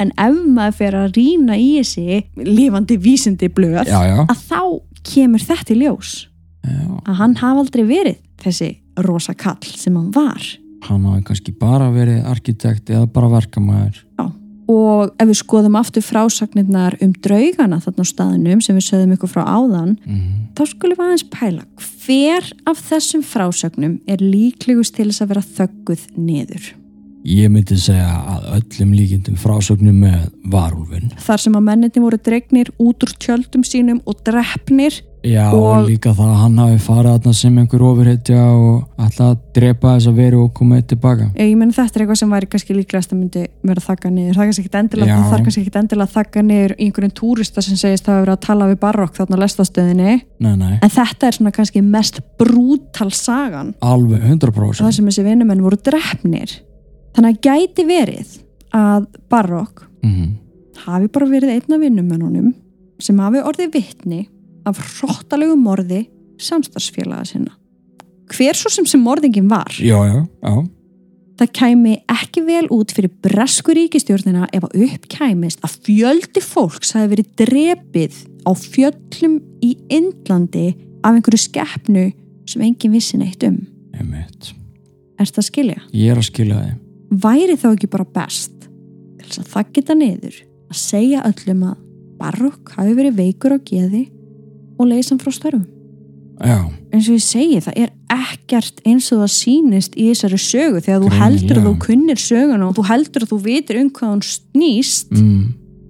en 0.03 0.13
ef 0.15 0.37
maður 0.45 0.77
fer 0.79 0.95
að 1.01 1.17
rýna 1.17 1.57
í 1.59 1.69
þessi 1.79 2.21
lifandi 2.47 2.97
vísindi 3.01 3.49
blöð 3.51 3.89
já, 3.91 3.99
að 4.23 4.45
þá 4.47 4.61
kemur 5.07 5.43
þetta 5.43 5.75
í 5.75 5.81
ljós 5.81 6.13
já. 6.63 6.85
að 7.03 7.19
hann 7.19 7.35
hafa 7.41 7.65
aldrei 7.65 7.83
verið 7.89 8.21
þessi 8.43 8.71
rosa 9.03 9.35
kall 9.37 9.67
sem 9.67 9.95
hann 9.97 10.13
var 10.15 10.41
Hann 10.87 11.03
hafi 11.09 11.23
kannski 11.25 11.51
bara 11.57 11.87
verið 11.91 12.21
arkitekt 12.29 12.91
eða 12.93 13.07
bara 13.09 13.27
verkamæður. 13.31 14.03
Og 14.67 15.13
ef 15.15 15.29
við 15.29 15.39
skoðum 15.39 15.77
aftur 15.79 16.03
frásagnirnar 16.03 16.97
um 17.03 17.13
draugana 17.23 17.79
þarna 17.83 18.03
á 18.03 18.11
staðinum 18.11 18.63
sem 18.63 18.75
við 18.77 18.87
sögðum 18.89 19.13
ykkur 19.15 19.31
frá 19.31 19.43
áðan 19.47 19.93
Mm, 20.07 20.49
þá 20.57 20.63
skulum 20.67 20.97
við 20.97 21.05
aðeins 21.05 21.27
pæla. 21.31 21.63
Hver 21.77 22.51
af 22.67 22.81
þessum 22.89 23.23
frásagnum 23.23 23.99
er 24.07 24.23
líklegust 24.23 24.95
til 24.95 25.07
þess 25.09 25.23
að 25.23 25.31
vera 25.33 25.47
þögguð 25.57 26.03
niður? 26.17 26.73
Ég 27.27 27.49
myndi 27.51 27.75
segja 27.75 28.07
að 28.07 28.45
öllum 28.55 28.93
líkindum 28.95 29.35
frásögnum 29.41 29.97
með 30.05 30.29
varúlfin. 30.47 31.09
þar 31.19 31.41
sem 31.43 31.57
að 31.57 31.65
menninni 31.65 32.03
voru 32.03 32.19
dregnir 32.23 32.69
út 32.79 33.03
úr 33.03 33.11
tjöldum 33.19 33.65
sínum 33.67 33.99
og 34.05 34.21
drefnir 34.23 35.01
Já, 35.25 35.49
og, 35.51 35.63
Og- 35.63 35.87
líka 35.89 36.13
það 36.13 36.29
að 36.29 36.39
hann 36.41 36.57
hafi 36.61 36.77
farið 36.77 37.09
þarna 37.17 37.33
sem 37.33 37.57
einhver 37.57 37.81
ofurhetja 37.83 38.41
og 38.53 38.83
ætla 39.01 39.25
að 39.31 39.37
drepa 39.57 39.93
þess 39.97 40.07
að 40.07 40.15
veru 40.21 40.43
og 40.43 40.53
koma 40.53 40.77
eitt 40.77 40.87
tilbaka. 40.87 41.31
ég 41.35 41.57
menn 41.57 41.71
þetta 41.73 41.95
er 41.95 42.05
eitthvað 42.05 42.17
sem 42.21 42.29
væri 42.29 42.47
kannski 42.47 42.75
líklegast 42.77 43.11
að 43.11 43.19
myndi 43.19 43.47
vera 43.63 43.81
þakka 43.81 44.11
niður. 44.13 44.35
Það 44.35 44.43
er 44.43 44.47
kannski 44.47 45.61
ekkit 45.61 45.79
endilega, 45.81 46.07
þakka 46.07 46.43
niður 46.45 46.75
í 46.77 46.85
einhverjum 46.85 47.13
túrista 47.17 47.61
sem 47.61 47.75
segist 47.75 48.07
að 48.07 48.13
hafa 48.13 48.25
verið 48.25 48.37
að 48.37 48.45
tala 48.47 48.69
við 48.71 48.79
barokk 48.79 49.13
þarna 49.17 49.35
á 49.35 49.43
lestastöðinni 49.43 50.21
Nei, 50.39 50.55
nei, 50.55 50.79
en 50.81 50.89
þetta 50.89 51.27
er 51.27 51.31
svona 51.31 51.51
kannski 51.51 51.81
mest 51.83 52.21
brútal 52.37 53.11
sagan. 53.11 53.73
Alveg 53.81 54.21
og 54.21 54.29
100%. 54.39 54.85
það 54.85 54.93
sem 54.93 55.05
þessi 55.05 55.23
vinnumenn 55.23 55.61
voru 55.61 55.77
drefnir 55.77 56.59
þannig 57.17 57.37
að 57.37 57.41
gæti 57.41 57.87
verið 57.87 58.37
að 58.71 59.07
Barokk 59.29 59.87
Mm 60.03 60.37
hafi 60.85 61.09
bara 61.11 61.25
verið 61.29 61.53
einn 61.55 61.75
af 61.75 61.81
vinnumennunum 61.83 62.49
sem 63.01 63.19
hafi 63.21 63.41
orðið 63.45 63.73
vittni 63.77 64.19
af 64.67 64.79
hróttalegu 64.97 65.57
morði 65.59 66.05
samstarfsfélaga 66.41 67.25
sinna 67.31 67.53
hver 68.33 68.57
svo 68.59 68.71
sem 68.73 68.87
sem 68.89 69.03
morðingin 69.03 69.47
var 69.49 69.71
Já, 69.79 69.97
já, 70.05 70.19
já. 70.43 70.55
það 71.39 71.53
kæmi 71.59 71.93
ekki 72.11 72.43
vel 72.47 72.65
út 72.75 72.91
fyrir 72.95 73.13
bresku 73.23 73.75
ríkistjórnina 73.77 74.49
ef 74.53 74.67
að 74.67 74.83
uppkæmist 74.87 75.63
að 75.65 75.77
fjöldi 75.87 76.43
fólks 76.43 76.93
hafi 76.97 77.13
verið 77.15 77.31
drepið 77.43 78.19
á 78.47 78.51
fjöllum 78.57 79.39
í 79.63 79.73
Indlandi 79.93 80.69
af 81.03 81.13
einhverju 81.15 81.45
skeppnu 81.47 82.05
sem 82.47 82.63
engin 82.67 82.93
vissi 82.95 83.19
neitt 83.19 83.43
um 83.47 83.59
er 85.17 85.25
þetta 85.25 85.41
að 85.41 85.47
skilja? 85.49 85.79
Ég 85.95 86.11
er 86.13 86.19
að 86.21 86.27
skilja 86.29 86.59
þig. 86.61 86.77
væri 87.23 87.57
þá 87.57 87.67
ekki 87.71 87.89
bara 87.91 88.07
best 88.17 88.67
til 88.67 89.27
þess 89.27 89.41
að 89.41 89.51
það 89.53 89.71
geta 89.77 89.97
niður 89.97 90.39
að 90.67 90.79
segja 90.83 91.25
öllum 91.27 91.67
að 91.71 91.83
Barokk 92.17 92.71
hafi 92.73 92.95
verið 92.97 93.17
veikur 93.19 93.53
á 93.53 93.59
geði 93.61 94.03
og 94.77 94.89
leysa 94.89 95.13
hann 95.13 95.21
frá 95.23 95.33
störfum. 95.33 95.65
Já, 96.37 96.59
eins 96.93 97.07
og 97.09 97.17
ég 97.17 97.23
segi 97.25 97.61
það 97.65 97.79
er 97.81 97.93
ekkert 98.13 98.83
eins 98.85 99.07
og 99.09 99.23
það 99.23 99.31
sýnist 99.33 99.95
í 99.97 100.11
þessari 100.11 100.37
sögu. 100.41 100.81
Þegar 100.85 101.01
þú 101.01 101.13
heldur 101.17 101.61
að 101.61 101.65
þú 101.67 101.73
kunnir 101.87 102.21
söguna 102.21 102.67
og 102.67 102.77
þú 102.77 102.85
heldur 102.91 103.25
að 103.25 103.31
þú 103.31 103.39
vitir 103.47 103.79
um 103.81 103.89
hvað 103.97 104.11
hún 104.13 104.23
snýst 104.27 105.15
mm, 105.17 105.41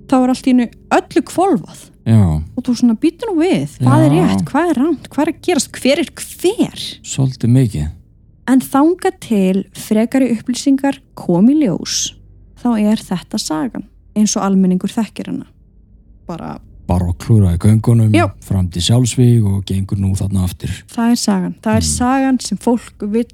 þá 0.07 0.15
er 0.21 0.33
allt 0.33 0.47
í 0.47 0.53
hennu 0.53 0.67
öllu 0.97 1.23
kvolvað 1.27 1.81
já, 2.07 2.21
og 2.39 2.63
þú 2.63 2.75
svona 2.79 2.95
býtur 3.01 3.33
nú 3.33 3.41
við. 3.41 3.75
Hvað 3.83 4.05
er 4.05 4.15
Já. 4.15 4.21
rétt, 4.23 4.45
hvað 4.47 4.71
er 4.71 4.81
ránt, 4.81 5.09
hvað 5.11 5.25
er 5.25 5.33
að 5.33 5.41
gerast? 5.49 5.81
Hver 5.81 6.03
er 6.03 6.11
hver? 6.23 6.85
Svolítið 7.11 7.53
mikið. 7.57 7.89
En 8.47 8.63
þanga 8.63 9.11
til 9.19 9.65
frekari 9.75 10.31
upplýsingar 10.38 11.01
kom 11.19 11.49
í 11.51 11.57
ljós, 11.65 12.13
þá 12.61 12.69
er 12.79 13.03
þetta 13.03 13.39
sagan, 13.43 13.83
eins 14.15 14.38
og 14.39 14.45
almenningur 14.47 14.93
þekkir 14.93 15.33
hana. 15.33 15.49
Bara, 16.27 16.55
Bara 16.88 17.09
að 17.11 17.17
klúra 17.19 17.53
í 17.55 17.57
göngunum, 17.59 18.11
Já. 18.15 18.29
fram 18.41 18.69
til 18.71 18.81
sjálfsvíg 18.81 19.43
og 19.45 19.65
gengur 19.65 19.97
nú 19.99 20.13
þarna 20.15 20.43
aftur. 20.47 20.69
það 20.88 21.11
er 21.11 21.15
sagan. 21.15 21.55
Það 21.61 21.75
er 21.75 21.81
Mm. 21.81 21.97
sagan 21.97 22.39
sem 22.39 22.57
fólk 22.57 23.11
vill 23.11 23.25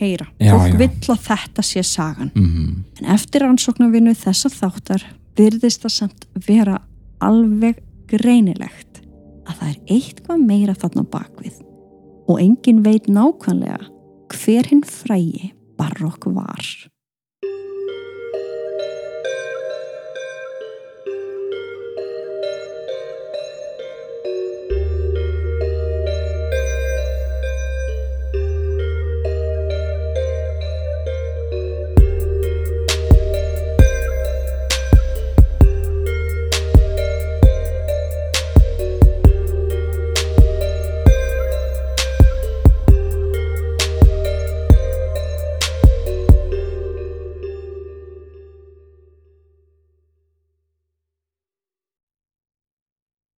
heyra. 0.00 0.26
Já, 0.40 0.52
fólk 0.56 0.72
já. 0.72 0.78
vill 0.78 1.14
að 1.16 1.20
þetta 1.28 1.62
sé 1.62 1.82
sagan. 1.84 2.30
Mm 2.34 2.84
En 3.02 3.06
eftir 3.14 3.40
rannsóknarvinnu 3.42 4.14
þessa 4.14 4.48
þáttar 4.50 5.02
virðist 5.36 5.82
það 5.82 5.90
samt 5.90 6.24
vera 6.46 6.78
alveg 7.20 7.76
greinilegt 8.08 9.02
að 9.46 9.54
það 9.58 9.68
er 9.68 9.80
eitthvað 9.90 10.46
meira 10.46 10.74
þarna 10.74 11.04
bakvið 11.10 11.60
og 12.28 12.40
engin 12.40 12.82
veit 12.82 13.06
nákvæmlega 13.06 13.80
hver 14.32 14.66
hinn 14.70 14.82
frægi 14.82 15.52
barokk 15.78 16.24
var. 16.34 16.64